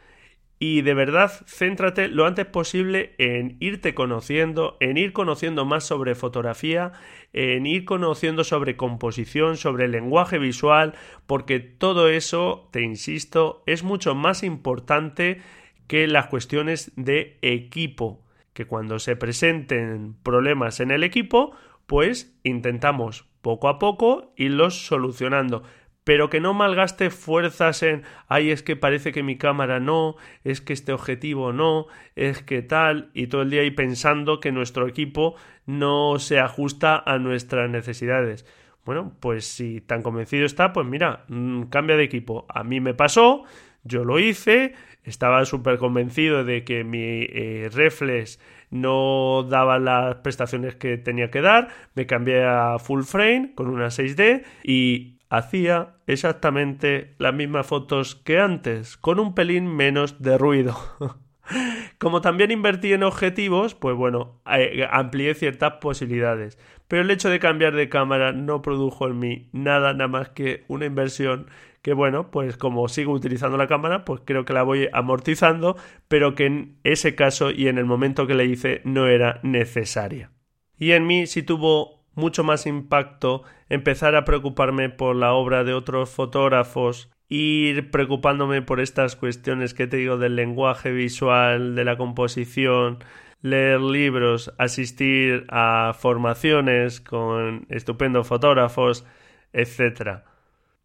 y 0.59 0.81
de 0.81 0.93
verdad 0.93 1.31
céntrate 1.45 2.07
lo 2.07 2.25
antes 2.25 2.45
posible 2.45 3.15
en 3.17 3.57
irte 3.59 3.93
conociendo, 3.93 4.77
en 4.79 4.97
ir 4.97 5.11
conociendo 5.11 5.65
más 5.65 5.83
sobre 5.83 6.15
fotografía, 6.15 6.93
en 7.33 7.65
ir 7.65 7.85
conociendo 7.85 8.43
sobre 8.43 8.77
composición, 8.77 9.57
sobre 9.57 9.87
lenguaje 9.87 10.37
visual, 10.37 10.93
porque 11.25 11.59
todo 11.59 12.07
eso, 12.07 12.69
te 12.71 12.81
insisto, 12.81 13.63
es 13.65 13.83
mucho 13.83 14.15
más 14.15 14.43
importante 14.43 15.41
que 15.87 16.07
las 16.07 16.27
cuestiones 16.27 16.91
de 16.95 17.37
equipo, 17.41 18.23
que 18.53 18.65
cuando 18.65 18.99
se 18.99 19.15
presenten 19.15 20.15
problemas 20.23 20.79
en 20.79 20.91
el 20.91 21.03
equipo, 21.03 21.55
pues 21.87 22.37
intentamos 22.43 23.25
poco 23.41 23.67
a 23.67 23.77
poco 23.77 24.33
irlos 24.37 24.85
solucionando 24.85 25.63
pero 26.03 26.29
que 26.29 26.39
no 26.39 26.53
malgaste 26.53 27.09
fuerzas 27.09 27.83
en, 27.83 28.03
ay, 28.27 28.51
es 28.51 28.63
que 28.63 28.75
parece 28.75 29.11
que 29.11 29.23
mi 29.23 29.37
cámara 29.37 29.79
no, 29.79 30.15
es 30.43 30.61
que 30.61 30.73
este 30.73 30.91
objetivo 30.93 31.53
no, 31.53 31.87
es 32.15 32.41
que 32.43 32.61
tal, 32.61 33.09
y 33.13 33.27
todo 33.27 33.43
el 33.43 33.49
día 33.49 33.61
ahí 33.61 33.71
pensando 33.71 34.39
que 34.39 34.51
nuestro 34.51 34.87
equipo 34.87 35.35
no 35.65 36.19
se 36.19 36.39
ajusta 36.39 37.01
a 37.05 37.17
nuestras 37.19 37.69
necesidades. 37.69 38.45
Bueno, 38.85 39.13
pues 39.19 39.45
si 39.45 39.79
tan 39.79 40.01
convencido 40.01 40.45
está, 40.45 40.73
pues 40.73 40.85
mira, 40.85 41.23
mm, 41.29 41.63
cambia 41.63 41.95
de 41.95 42.03
equipo. 42.03 42.45
A 42.49 42.63
mí 42.63 42.81
me 42.81 42.93
pasó, 42.93 43.45
yo 43.83 44.03
lo 44.03 44.19
hice, 44.19 44.73
estaba 45.03 45.45
súper 45.45 45.77
convencido 45.77 46.43
de 46.43 46.65
que 46.65 46.83
mi 46.83 46.99
eh, 47.29 47.69
reflex 47.71 48.39
no 48.71 49.45
daba 49.49 49.79
las 49.79 50.15
prestaciones 50.15 50.75
que 50.75 50.97
tenía 50.97 51.29
que 51.31 51.41
dar, 51.41 51.69
me 51.95 52.05
cambié 52.05 52.43
a 52.43 52.79
full 52.79 53.03
frame 53.03 53.53
con 53.55 53.67
una 53.67 53.87
6D 53.87 54.43
y 54.63 55.19
hacía 55.33 55.95
exactamente 56.05 57.15
las 57.17 57.33
mismas 57.33 57.65
fotos 57.65 58.13
que 58.13 58.39
antes, 58.39 58.97
con 58.97 59.19
un 59.19 59.33
pelín 59.33 59.67
menos 59.67 60.21
de 60.21 60.37
ruido. 60.37 60.77
Como 61.97 62.21
también 62.21 62.51
invertí 62.51 62.93
en 62.93 63.01
objetivos, 63.01 63.73
pues 63.73 63.95
bueno, 63.95 64.41
eh, 64.45 64.87
amplié 64.91 65.33
ciertas 65.33 65.73
posibilidades. 65.81 66.59
Pero 66.87 67.01
el 67.01 67.09
hecho 67.09 67.31
de 67.31 67.39
cambiar 67.39 67.73
de 67.75 67.89
cámara 67.89 68.31
no 68.31 68.61
produjo 68.61 69.07
en 69.07 69.17
mí 69.17 69.49
nada, 69.53 69.93
nada 69.93 70.07
más 70.07 70.29
que 70.29 70.65
una 70.67 70.85
inversión 70.85 71.47
que 71.81 71.93
bueno, 71.93 72.29
pues 72.29 72.55
como 72.55 72.87
sigo 72.87 73.11
utilizando 73.11 73.57
la 73.57 73.67
cámara, 73.67 74.05
pues 74.05 74.21
creo 74.23 74.45
que 74.45 74.53
la 74.53 74.63
voy 74.63 74.87
amortizando, 74.93 75.75
pero 76.07 76.35
que 76.35 76.45
en 76.45 76.77
ese 76.83 77.15
caso 77.15 77.49
y 77.49 77.67
en 77.67 77.79
el 77.79 77.85
momento 77.85 78.27
que 78.27 78.35
le 78.35 78.45
hice 78.45 78.81
no 78.85 79.07
era 79.07 79.39
necesaria. 79.41 80.31
Y 80.77 80.91
en 80.91 81.07
mí 81.07 81.25
sí 81.27 81.43
tuvo 81.43 81.92
mucho 82.15 82.43
más 82.43 82.65
impacto 82.65 83.43
empezar 83.69 84.15
a 84.15 84.25
preocuparme 84.25 84.89
por 84.89 85.15
la 85.15 85.33
obra 85.33 85.63
de 85.63 85.73
otros 85.73 86.09
fotógrafos, 86.09 87.09
ir 87.29 87.89
preocupándome 87.91 88.61
por 88.61 88.79
estas 88.79 89.15
cuestiones 89.15 89.73
que 89.73 89.87
te 89.87 89.97
digo 89.97 90.17
del 90.17 90.35
lenguaje 90.35 90.91
visual, 90.91 91.75
de 91.75 91.85
la 91.85 91.97
composición, 91.97 92.99
leer 93.41 93.81
libros, 93.81 94.53
asistir 94.57 95.45
a 95.49 95.93
formaciones 95.97 97.01
con 97.01 97.65
estupendos 97.69 98.27
fotógrafos, 98.27 99.05
etc. 99.51 100.21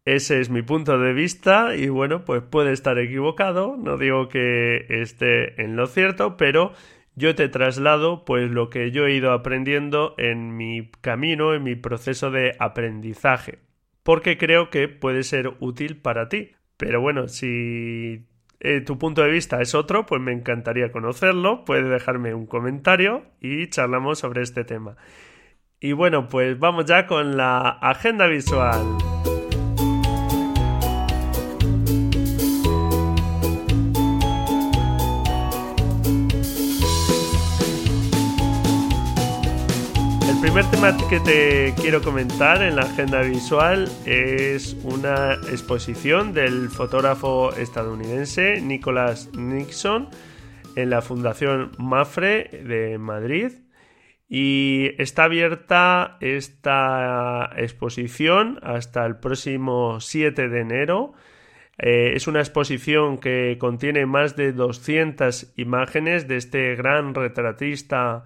Ese 0.05 0.41
es 0.41 0.49
mi 0.49 0.61
punto 0.61 0.97
de 0.97 1.13
vista 1.13 1.75
y 1.75 1.89
bueno, 1.89 2.25
pues 2.25 2.41
puede 2.41 2.71
estar 2.73 2.97
equivocado, 2.97 3.77
no 3.77 3.97
digo 3.97 4.27
que 4.27 4.85
esté 4.89 5.61
en 5.61 5.75
lo 5.75 5.87
cierto, 5.87 6.35
pero 6.35 6.73
yo 7.19 7.35
te 7.35 7.49
traslado 7.49 8.23
pues 8.23 8.49
lo 8.49 8.69
que 8.69 8.91
yo 8.91 9.05
he 9.05 9.13
ido 9.13 9.33
aprendiendo 9.33 10.15
en 10.17 10.55
mi 10.55 10.89
camino, 11.01 11.53
en 11.53 11.63
mi 11.63 11.75
proceso 11.75 12.31
de 12.31 12.55
aprendizaje, 12.59 13.59
porque 14.03 14.37
creo 14.37 14.69
que 14.69 14.87
puede 14.87 15.23
ser 15.23 15.51
útil 15.59 15.97
para 15.97 16.29
ti. 16.29 16.53
Pero 16.77 17.01
bueno, 17.01 17.27
si 17.27 18.25
eh, 18.61 18.81
tu 18.81 18.97
punto 18.97 19.21
de 19.21 19.29
vista 19.29 19.61
es 19.61 19.75
otro, 19.75 20.05
pues 20.05 20.21
me 20.21 20.31
encantaría 20.31 20.93
conocerlo, 20.93 21.65
puedes 21.65 21.89
dejarme 21.89 22.33
un 22.33 22.47
comentario 22.47 23.25
y 23.41 23.67
charlamos 23.67 24.19
sobre 24.19 24.41
este 24.41 24.63
tema. 24.63 24.95
Y 25.81 25.91
bueno, 25.91 26.29
pues 26.29 26.57
vamos 26.57 26.85
ya 26.85 27.05
con 27.05 27.35
la 27.35 27.59
agenda 27.59 28.27
visual. 28.27 29.08
Primer 40.41 40.63
tema 40.71 40.95
que 41.09 41.19
te 41.19 41.73
quiero 41.81 42.01
comentar 42.01 42.61
en 42.61 42.77
la 42.77 42.83
agenda 42.83 43.21
visual 43.21 43.89
es 44.05 44.73
una 44.83 45.33
exposición 45.33 46.33
del 46.33 46.69
fotógrafo 46.69 47.53
estadounidense 47.55 48.61
Nicholas 48.61 49.29
Nixon 49.33 50.09
en 50.77 50.89
la 50.91 51.01
Fundación 51.01 51.71
Mafre 51.77 52.49
de 52.63 52.97
Madrid 52.97 53.51
y 54.29 54.91
está 54.97 55.25
abierta 55.25 56.17
esta 56.21 57.49
exposición 57.57 58.59
hasta 58.63 59.05
el 59.05 59.17
próximo 59.17 59.99
7 59.99 60.47
de 60.47 60.59
enero. 60.61 61.13
Eh, 61.77 62.13
es 62.15 62.27
una 62.27 62.39
exposición 62.39 63.17
que 63.17 63.57
contiene 63.59 64.05
más 64.05 64.37
de 64.37 64.53
200 64.53 65.53
imágenes 65.57 66.29
de 66.29 66.37
este 66.37 66.75
gran 66.75 67.13
retratista 67.13 68.23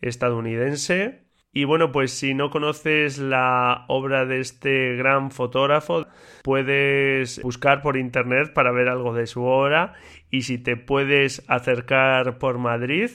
estadounidense 0.00 1.25
y 1.56 1.64
bueno, 1.64 1.90
pues 1.90 2.12
si 2.12 2.34
no 2.34 2.50
conoces 2.50 3.16
la 3.16 3.86
obra 3.88 4.26
de 4.26 4.40
este 4.40 4.94
gran 4.94 5.30
fotógrafo, 5.30 6.06
puedes 6.42 7.40
buscar 7.40 7.80
por 7.80 7.96
internet 7.96 8.52
para 8.52 8.72
ver 8.72 8.90
algo 8.90 9.14
de 9.14 9.26
su 9.26 9.42
obra 9.42 9.94
y 10.30 10.42
si 10.42 10.58
te 10.58 10.76
puedes 10.76 11.42
acercar 11.48 12.36
por 12.36 12.58
Madrid, 12.58 13.08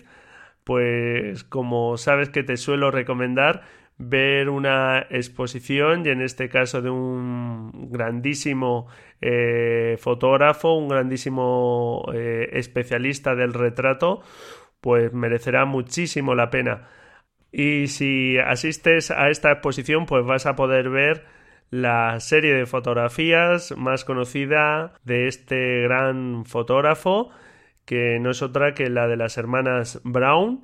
pues 0.63 1.43
como 1.43 1.97
sabes 1.97 2.29
que 2.29 2.41
te 2.41 2.57
suelo 2.57 2.89
recomendar 2.89 3.61
ver 3.99 4.49
una 4.49 5.05
exposición 5.11 6.03
y 6.07 6.09
en 6.09 6.23
este 6.23 6.49
caso 6.49 6.81
de 6.81 6.89
un 6.89 7.91
grandísimo 7.91 8.87
eh, 9.21 9.97
fotógrafo, 9.99 10.73
un 10.73 10.87
grandísimo 10.87 12.07
eh, 12.11 12.49
especialista 12.53 13.35
del 13.35 13.53
retrato, 13.53 14.23
pues 14.79 15.13
merecerá 15.13 15.65
muchísimo 15.65 16.33
la 16.33 16.49
pena. 16.49 16.87
Y 17.51 17.87
si 17.87 18.37
asistes 18.37 19.11
a 19.11 19.29
esta 19.29 19.51
exposición, 19.51 20.05
pues 20.05 20.25
vas 20.25 20.45
a 20.45 20.55
poder 20.55 20.89
ver 20.89 21.25
la 21.69 22.19
serie 22.19 22.53
de 22.53 22.65
fotografías 22.65 23.73
más 23.77 24.05
conocida 24.05 24.93
de 25.03 25.27
este 25.27 25.81
gran 25.81 26.45
fotógrafo, 26.45 27.29
que 27.85 28.19
no 28.19 28.31
es 28.31 28.41
otra 28.41 28.73
que 28.73 28.89
la 28.89 29.07
de 29.07 29.17
las 29.17 29.37
hermanas 29.37 30.01
Brown, 30.03 30.63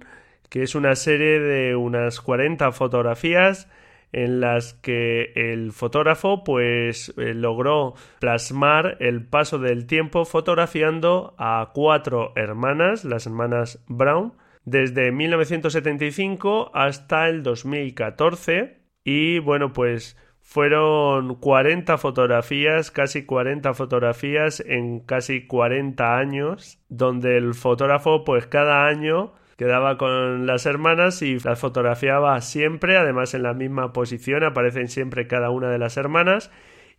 que 0.50 0.64
es 0.64 0.76
una 0.76 0.96
serie 0.96 1.40
de 1.40 1.76
unas 1.76 2.22
40 2.22 2.72
fotografías 2.72 3.70
en 4.14 4.40
las 4.40 4.74
que 4.74 5.34
el 5.36 5.74
fotógrafo 5.74 6.44
pues 6.44 7.14
eh, 7.18 7.34
logró 7.34 7.94
plasmar 8.20 8.98
el 9.00 9.26
paso 9.26 9.60
del 9.60 9.86
tiempo 9.86 10.26
fotografiando 10.26 11.36
a 11.38 11.72
cuatro 11.74 12.32
hermanas, 12.36 13.04
las 13.04 13.26
hermanas 13.28 13.84
Brown, 13.88 14.34
desde 14.68 15.14
1975 15.14 16.72
hasta 16.74 17.30
el 17.30 17.42
2014 17.42 18.82
y 19.06 19.40
bueno 19.40 19.72
pues 19.72 20.18
fueron 20.42 21.36
40 21.36 21.98
fotografías, 21.98 22.92
casi 22.92 23.26
40 23.26 23.74
fotografías 23.74 24.60
en 24.60 25.00
casi 25.00 25.48
40 25.48 26.18
años, 26.18 26.80
donde 26.90 27.38
el 27.38 27.54
fotógrafo 27.54 28.26
pues 28.26 28.46
cada 28.48 28.88
año 28.88 29.34
quedaba 29.56 29.98
con 29.98 30.46
las 30.46 30.66
hermanas 30.66 31.22
y 31.22 31.40
las 31.40 31.60
fotografiaba 31.60 32.40
siempre, 32.42 32.98
además 32.98 33.34
en 33.34 33.44
la 33.44 33.54
misma 33.54 33.94
posición, 33.94 34.44
aparecen 34.44 34.90
siempre 34.90 35.28
cada 35.28 35.50
una 35.50 35.70
de 35.70 35.80
las 35.80 35.96
hermanas. 35.96 36.52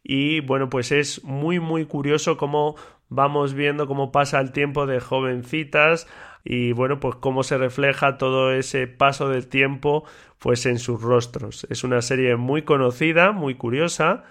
Y 0.02 0.40
bueno 0.40 0.70
pues 0.70 0.90
es 0.90 1.22
muy 1.22 1.60
muy 1.60 1.84
curioso 1.84 2.38
cómo 2.38 2.76
vamos 3.08 3.54
viendo 3.54 3.86
cómo 3.86 4.12
pasa 4.12 4.40
el 4.40 4.52
tiempo 4.52 4.86
de 4.86 5.00
jovencitas 5.00 6.06
y 6.44 6.72
bueno, 6.72 7.00
pues 7.00 7.16
cómo 7.16 7.42
se 7.42 7.58
refleja 7.58 8.18
todo 8.18 8.52
ese 8.52 8.86
paso 8.86 9.28
del 9.28 9.48
tiempo 9.48 10.04
pues 10.38 10.66
en 10.66 10.78
sus 10.78 11.02
rostros. 11.02 11.66
Es 11.70 11.84
una 11.84 12.02
serie 12.02 12.36
muy 12.36 12.62
conocida, 12.62 13.32
muy 13.32 13.54
curiosa 13.56 14.24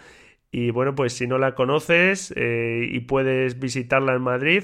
y 0.52 0.72
bueno, 0.72 0.96
pues 0.96 1.14
si 1.14 1.28
no 1.28 1.38
la 1.38 1.56
conoces 1.56 2.34
eh, 2.38 2.88
y 2.90 3.02
puedes 3.02 3.60
visitarla 3.60 4.14
en 4.16 4.22
Madrid, 4.22 4.64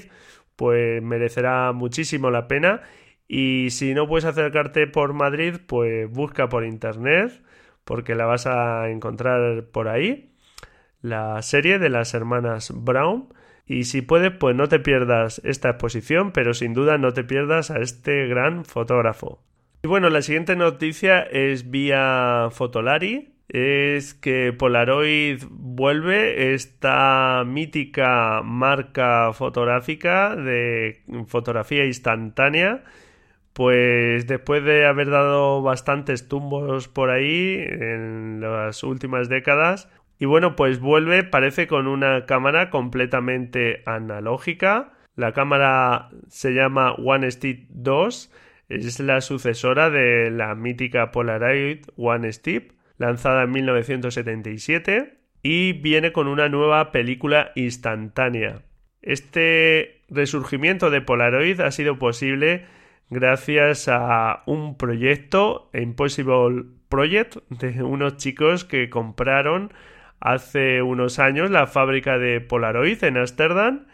pues 0.56 1.02
merecerá 1.02 1.72
muchísimo 1.72 2.30
la 2.30 2.48
pena 2.48 2.82
Y 3.28 3.70
si 3.70 3.94
no 3.94 4.06
puedes 4.08 4.24
acercarte 4.26 4.86
por 4.86 5.12
Madrid, 5.14 5.56
pues 5.66 6.10
busca 6.10 6.48
por 6.48 6.64
internet, 6.64 7.42
porque 7.84 8.14
la 8.14 8.26
vas 8.26 8.46
a 8.46 8.90
encontrar 8.90 9.66
por 9.72 9.88
ahí. 9.88 10.32
La 11.02 11.40
serie 11.42 11.78
de 11.78 11.90
las 11.90 12.14
hermanas 12.14 12.72
Brown. 12.74 13.28
Y 13.66 13.84
si 13.84 14.02
puedes, 14.02 14.32
pues 14.32 14.54
no 14.54 14.68
te 14.68 14.78
pierdas 14.78 15.40
esta 15.44 15.70
exposición, 15.70 16.32
pero 16.32 16.54
sin 16.54 16.74
duda 16.74 16.98
no 16.98 17.12
te 17.12 17.24
pierdas 17.24 17.70
a 17.70 17.80
este 17.80 18.26
gran 18.26 18.64
fotógrafo. 18.64 19.42
Y 19.82 19.88
bueno, 19.88 20.10
la 20.10 20.22
siguiente 20.22 20.56
noticia 20.56 21.22
es 21.22 21.70
vía 21.70 22.48
Fotolari. 22.50 23.32
Es 23.48 24.14
que 24.14 24.52
Polaroid 24.52 25.42
vuelve 25.50 26.54
esta 26.54 27.44
mítica 27.46 28.40
marca 28.42 29.32
fotográfica 29.34 30.34
de 30.34 31.02
fotografía 31.26 31.84
instantánea 31.84 32.84
pues 33.54 34.26
después 34.26 34.64
de 34.64 34.84
haber 34.84 35.10
dado 35.10 35.62
bastantes 35.62 36.28
tumbos 36.28 36.88
por 36.88 37.10
ahí 37.10 37.56
en 37.56 38.40
las 38.40 38.82
últimas 38.82 39.28
décadas, 39.28 39.88
y 40.18 40.26
bueno, 40.26 40.56
pues 40.56 40.80
vuelve, 40.80 41.24
parece 41.24 41.66
con 41.66 41.86
una 41.86 42.26
cámara 42.26 42.70
completamente 42.70 43.82
analógica. 43.86 44.92
La 45.16 45.32
cámara 45.32 46.10
se 46.28 46.52
llama 46.52 46.92
One 46.94 47.30
Step 47.30 47.66
2, 47.70 48.32
es 48.68 49.00
la 49.00 49.20
sucesora 49.20 49.90
de 49.90 50.30
la 50.30 50.54
mítica 50.54 51.10
Polaroid 51.10 51.84
One 51.96 52.32
Step, 52.32 52.72
lanzada 52.98 53.44
en 53.44 53.50
1977, 53.50 55.18
y 55.42 55.72
viene 55.74 56.12
con 56.12 56.26
una 56.26 56.48
nueva 56.48 56.90
película 56.90 57.52
instantánea. 57.54 58.62
Este 59.02 60.04
resurgimiento 60.08 60.90
de 60.90 61.02
Polaroid 61.02 61.60
ha 61.60 61.70
sido 61.70 61.98
posible 61.98 62.64
gracias 63.10 63.88
a 63.88 64.42
un 64.46 64.76
proyecto, 64.76 65.70
Impossible 65.74 66.64
Project, 66.88 67.36
de 67.50 67.82
unos 67.82 68.16
chicos 68.16 68.64
que 68.64 68.88
compraron 68.88 69.72
hace 70.24 70.82
unos 70.82 71.20
años 71.20 71.50
la 71.50 71.68
fábrica 71.68 72.18
de 72.18 72.40
Polaroid 72.40 73.04
en 73.04 73.18
Ámsterdam 73.18 73.86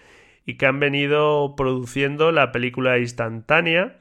y 0.47 0.55
que 0.55 0.67
han 0.67 0.81
venido 0.81 1.55
produciendo 1.57 2.33
la 2.33 2.53
película 2.53 2.99
instantánea 2.99 3.99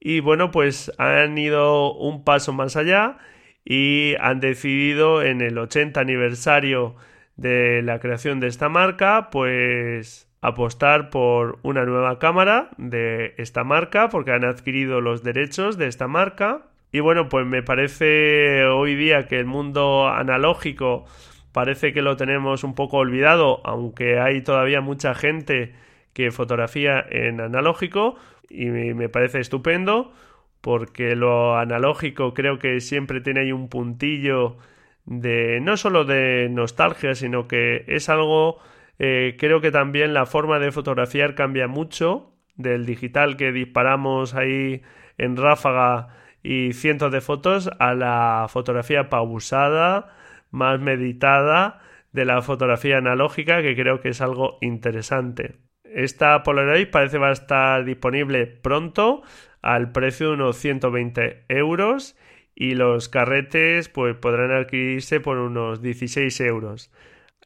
y 0.00 0.20
bueno 0.20 0.50
pues 0.50 0.90
han 0.98 1.38
ido 1.38 1.94
un 1.94 2.24
paso 2.24 2.52
más 2.52 2.76
allá 2.76 3.18
y 3.64 4.14
han 4.20 4.40
decidido 4.40 5.22
en 5.22 5.40
el 5.40 5.58
80 5.58 6.00
aniversario 6.00 6.96
de 7.36 7.82
la 7.82 8.00
creación 8.00 8.40
de 8.40 8.48
esta 8.48 8.68
marca 8.68 9.28
pues 9.30 10.28
apostar 10.40 11.10
por 11.10 11.58
una 11.62 11.84
nueva 11.84 12.18
cámara 12.18 12.70
de 12.76 13.34
esta 13.38 13.64
marca 13.64 14.08
porque 14.08 14.32
han 14.32 14.44
adquirido 14.44 15.00
los 15.00 15.22
derechos 15.22 15.78
de 15.78 15.86
esta 15.86 16.08
marca. 16.08 16.62
Y 16.92 17.00
bueno, 17.00 17.28
pues 17.28 17.46
me 17.46 17.62
parece 17.62 18.64
hoy 18.64 18.94
día 18.94 19.26
que 19.26 19.38
el 19.38 19.46
mundo 19.46 20.08
analógico 20.08 21.04
parece 21.52 21.92
que 21.92 22.02
lo 22.02 22.16
tenemos 22.16 22.64
un 22.64 22.74
poco 22.74 22.98
olvidado, 22.98 23.60
aunque 23.64 24.18
hay 24.20 24.42
todavía 24.42 24.80
mucha 24.80 25.14
gente 25.14 25.74
que 26.12 26.30
fotografía 26.30 27.04
en 27.08 27.40
analógico 27.40 28.16
y 28.50 28.66
me 28.66 29.08
parece 29.08 29.40
estupendo 29.40 30.12
porque 30.60 31.14
lo 31.14 31.56
analógico 31.56 32.34
creo 32.34 32.58
que 32.58 32.80
siempre 32.80 33.20
tiene 33.20 33.40
ahí 33.40 33.52
un 33.52 33.68
puntillo 33.68 34.56
de 35.04 35.60
no 35.60 35.76
solo 35.76 36.04
de 36.04 36.48
nostalgia, 36.50 37.14
sino 37.14 37.46
que 37.48 37.84
es 37.86 38.08
algo 38.08 38.58
eh, 38.98 39.36
creo 39.38 39.60
que 39.60 39.70
también 39.70 40.12
la 40.14 40.26
forma 40.26 40.58
de 40.58 40.72
fotografiar 40.72 41.34
cambia 41.34 41.68
mucho 41.68 42.32
del 42.56 42.84
digital 42.86 43.36
que 43.36 43.52
disparamos 43.52 44.34
ahí 44.34 44.82
en 45.18 45.36
ráfaga 45.36 46.08
y 46.42 46.72
cientos 46.72 47.12
de 47.12 47.20
fotos 47.20 47.70
a 47.78 47.94
la 47.94 48.46
fotografía 48.48 49.08
pausada, 49.08 50.16
más 50.50 50.80
meditada 50.80 51.80
de 52.12 52.24
la 52.24 52.42
fotografía 52.42 52.98
analógica 52.98 53.62
que 53.62 53.76
creo 53.76 54.00
que 54.00 54.10
es 54.10 54.20
algo 54.20 54.58
interesante. 54.60 55.56
Esta 55.84 56.42
Polaroid 56.42 56.88
parece 56.90 57.18
va 57.18 57.28
a 57.28 57.32
estar 57.32 57.84
disponible 57.84 58.46
pronto 58.46 59.22
al 59.62 59.92
precio 59.92 60.28
de 60.28 60.34
unos 60.34 60.56
120 60.56 61.44
euros 61.48 62.16
y 62.54 62.74
los 62.74 63.08
carretes 63.08 63.88
pues 63.88 64.16
podrán 64.16 64.50
adquirirse 64.50 65.20
por 65.20 65.38
unos 65.38 65.80
16 65.80 66.40
euros. 66.40 66.92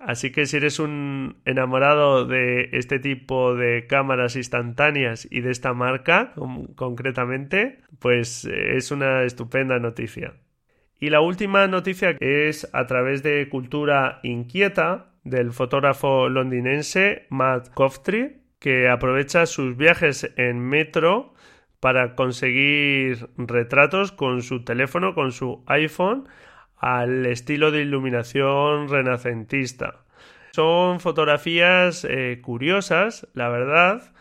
Así 0.00 0.32
que 0.32 0.46
si 0.46 0.56
eres 0.56 0.80
un 0.80 1.36
enamorado 1.44 2.24
de 2.26 2.70
este 2.72 2.98
tipo 2.98 3.54
de 3.54 3.86
cámaras 3.86 4.34
instantáneas 4.34 5.28
y 5.30 5.42
de 5.42 5.52
esta 5.52 5.74
marca 5.74 6.32
concretamente, 6.74 7.82
pues 8.00 8.44
eh, 8.44 8.76
es 8.76 8.90
una 8.90 9.22
estupenda 9.22 9.78
noticia. 9.78 10.34
Y 11.02 11.10
la 11.10 11.20
última 11.20 11.66
noticia 11.66 12.16
es 12.20 12.70
a 12.72 12.86
través 12.86 13.24
de 13.24 13.48
Cultura 13.48 14.20
Inquieta 14.22 15.10
del 15.24 15.50
fotógrafo 15.50 16.28
londinense 16.28 17.26
Matt 17.28 17.70
Coftry, 17.74 18.40
que 18.60 18.88
aprovecha 18.88 19.46
sus 19.46 19.76
viajes 19.76 20.32
en 20.36 20.60
metro 20.60 21.34
para 21.80 22.14
conseguir 22.14 23.28
retratos 23.36 24.12
con 24.12 24.42
su 24.42 24.62
teléfono, 24.62 25.16
con 25.16 25.32
su 25.32 25.64
iPhone, 25.66 26.28
al 26.76 27.26
estilo 27.26 27.72
de 27.72 27.80
iluminación 27.80 28.88
renacentista. 28.88 30.04
Son 30.52 31.00
fotografías 31.00 32.06
eh, 32.08 32.38
curiosas, 32.40 33.26
la 33.34 33.48
verdad. 33.48 34.14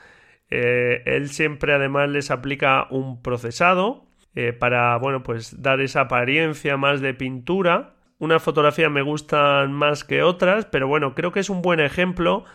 Eh, 0.50 1.04
él 1.06 1.30
siempre 1.30 1.76
además 1.76 2.10
les 2.10 2.32
aplica 2.32 2.88
un 2.89 3.22
procesado 3.22 4.11
eh, 4.36 4.54
para, 4.54 4.98
bueno, 4.98 5.24
pues 5.24 5.62
dar 5.62 5.82
esa 5.82 6.02
apariencia 6.02 6.78
más 6.78 7.02
de 7.02 7.13
pintura. 7.13 7.96
Una 8.20 8.39
fotografía 8.39 8.89
me 8.89 9.02
gustan 9.02 9.74
más 9.74 10.04
que 10.04 10.24
otras, 10.24 10.65
pero 10.65 10.88
bueno, 10.88 11.15
creo 11.15 11.32
que 11.32 11.39
es 11.39 11.50
un 11.50 11.62
buen 11.62 11.80
ejemplo 11.80 12.46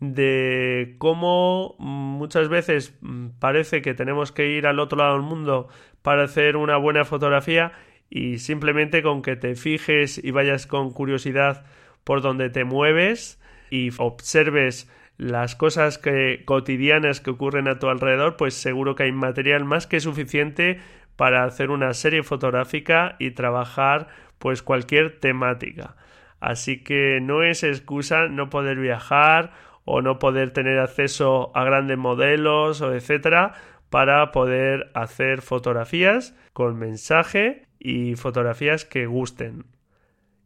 de 0.00 0.94
cómo 0.98 1.76
muchas 1.78 2.48
veces 2.48 2.96
mm, 3.00 3.28
parece 3.38 3.82
que 3.82 3.94
tenemos 3.94 4.32
que 4.32 4.48
ir 4.48 4.66
al 4.66 4.78
otro 4.78 4.98
lado 4.98 5.14
del 5.14 5.22
mundo 5.22 5.68
para 6.02 6.24
hacer 6.24 6.56
una 6.56 6.76
buena 6.78 7.04
fotografía 7.04 7.72
y 8.08 8.38
simplemente 8.38 9.02
con 9.02 9.22
que 9.22 9.36
te 9.36 9.54
fijes 9.54 10.22
y 10.22 10.30
vayas 10.30 10.66
con 10.66 10.90
curiosidad 10.90 11.64
por 12.02 12.22
donde 12.22 12.50
te 12.50 12.64
mueves 12.64 13.40
y 13.70 13.90
observes 13.98 14.90
las 15.16 15.54
cosas 15.54 15.98
que, 15.98 16.44
cotidianas 16.46 17.20
que 17.20 17.30
ocurren 17.30 17.68
a 17.68 17.78
tu 17.78 17.88
alrededor, 17.88 18.36
pues 18.38 18.54
seguro 18.54 18.94
que 18.94 19.02
hay 19.02 19.12
material 19.12 19.66
más 19.66 19.86
que 19.86 20.00
suficiente 20.00 20.80
para 21.20 21.44
hacer 21.44 21.70
una 21.70 21.92
serie 21.92 22.22
fotográfica 22.22 23.16
y 23.18 23.32
trabajar 23.32 24.08
pues 24.38 24.62
cualquier 24.62 25.20
temática. 25.20 25.94
Así 26.40 26.82
que 26.82 27.18
no 27.20 27.42
es 27.42 27.62
excusa 27.62 28.28
no 28.28 28.48
poder 28.48 28.78
viajar 28.78 29.52
o 29.84 30.00
no 30.00 30.18
poder 30.18 30.52
tener 30.52 30.78
acceso 30.78 31.54
a 31.54 31.62
grandes 31.64 31.98
modelos 31.98 32.80
o 32.80 32.94
etcétera 32.94 33.52
para 33.90 34.32
poder 34.32 34.90
hacer 34.94 35.42
fotografías 35.42 36.34
con 36.54 36.78
mensaje 36.78 37.66
y 37.78 38.14
fotografías 38.14 38.86
que 38.86 39.04
gusten. 39.04 39.66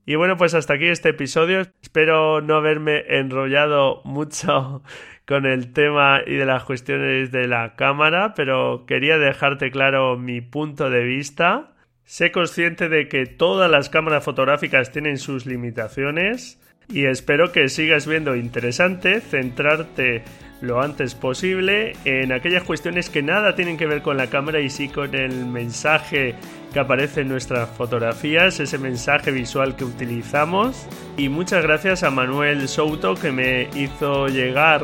Y 0.06 0.16
bueno, 0.16 0.36
pues 0.36 0.54
hasta 0.54 0.74
aquí 0.74 0.86
este 0.86 1.10
episodio. 1.10 1.60
Espero 1.82 2.40
no 2.40 2.56
haberme 2.56 3.04
enrollado 3.06 4.02
mucho 4.02 4.82
con 5.26 5.46
el 5.46 5.72
tema 5.72 6.20
y 6.26 6.34
de 6.34 6.44
las 6.44 6.64
cuestiones 6.64 7.32
de 7.32 7.48
la 7.48 7.76
cámara, 7.76 8.34
pero 8.34 8.84
quería 8.86 9.18
dejarte 9.18 9.70
claro 9.70 10.16
mi 10.18 10.40
punto 10.40 10.90
de 10.90 11.04
vista. 11.04 11.72
Sé 12.04 12.30
consciente 12.30 12.88
de 12.88 13.08
que 13.08 13.24
todas 13.26 13.70
las 13.70 13.88
cámaras 13.88 14.24
fotográficas 14.24 14.92
tienen 14.92 15.16
sus 15.16 15.46
limitaciones 15.46 16.60
y 16.88 17.06
espero 17.06 17.50
que 17.50 17.70
sigas 17.70 18.06
viendo 18.06 18.36
interesante 18.36 19.20
centrarte 19.20 20.22
lo 20.60 20.80
antes 20.80 21.14
posible 21.14 21.94
en 22.04 22.32
aquellas 22.32 22.62
cuestiones 22.62 23.10
que 23.10 23.22
nada 23.22 23.54
tienen 23.54 23.76
que 23.76 23.86
ver 23.86 24.02
con 24.02 24.16
la 24.16 24.28
cámara 24.28 24.60
y 24.60 24.70
sí 24.70 24.88
con 24.88 25.14
el 25.14 25.46
mensaje 25.46 26.34
que 26.72 26.80
aparece 26.80 27.20
en 27.20 27.28
nuestras 27.28 27.68
fotografías, 27.70 28.60
ese 28.60 28.78
mensaje 28.78 29.30
visual 29.30 29.76
que 29.76 29.84
utilizamos. 29.84 30.86
Y 31.16 31.28
muchas 31.28 31.62
gracias 31.62 32.02
a 32.02 32.10
Manuel 32.10 32.68
Souto 32.68 33.14
que 33.14 33.30
me 33.30 33.68
hizo 33.74 34.28
llegar 34.28 34.82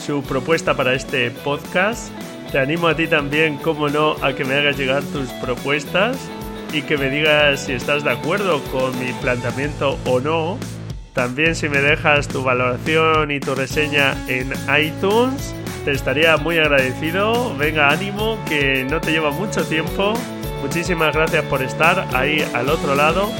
su 0.00 0.22
propuesta 0.22 0.74
para 0.74 0.94
este 0.94 1.30
podcast. 1.30 2.10
Te 2.50 2.58
animo 2.58 2.88
a 2.88 2.96
ti 2.96 3.06
también, 3.06 3.56
como 3.58 3.88
no, 3.88 4.16
a 4.22 4.32
que 4.32 4.44
me 4.44 4.54
hagas 4.54 4.76
llegar 4.76 5.02
tus 5.04 5.28
propuestas 5.34 6.16
y 6.72 6.82
que 6.82 6.96
me 6.96 7.10
digas 7.10 7.66
si 7.66 7.72
estás 7.72 8.02
de 8.02 8.10
acuerdo 8.10 8.60
con 8.72 8.98
mi 8.98 9.12
planteamiento 9.14 9.98
o 10.06 10.20
no 10.20 10.58
también 11.12 11.56
si 11.56 11.68
me 11.68 11.80
dejas 11.80 12.28
tu 12.28 12.42
valoración 12.42 13.30
y 13.30 13.40
tu 13.40 13.54
reseña 13.54 14.14
en 14.28 14.52
iTunes, 14.80 15.54
te 15.84 15.92
estaría 15.92 16.36
muy 16.36 16.58
agradecido. 16.58 17.54
Venga, 17.56 17.90
ánimo, 17.90 18.38
que 18.48 18.84
no 18.88 19.00
te 19.00 19.10
lleva 19.10 19.30
mucho 19.30 19.64
tiempo. 19.64 20.14
Muchísimas 20.62 21.14
gracias 21.14 21.44
por 21.46 21.62
estar 21.62 22.06
ahí 22.14 22.44
al 22.54 22.68
otro 22.68 22.94
lado. 22.94 23.30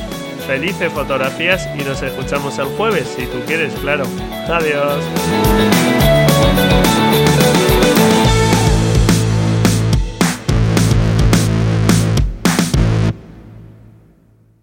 Felices 0.47 0.93
fotografías 0.93 1.69
y 1.79 1.85
nos 1.85 2.03
escuchamos 2.03 2.59
el 2.59 2.67
jueves, 2.77 3.15
si 3.17 3.27
tú 3.27 3.39
quieres, 3.47 3.73
claro. 3.75 4.05
Adiós. 4.49 6.00
Thank 6.43 7.10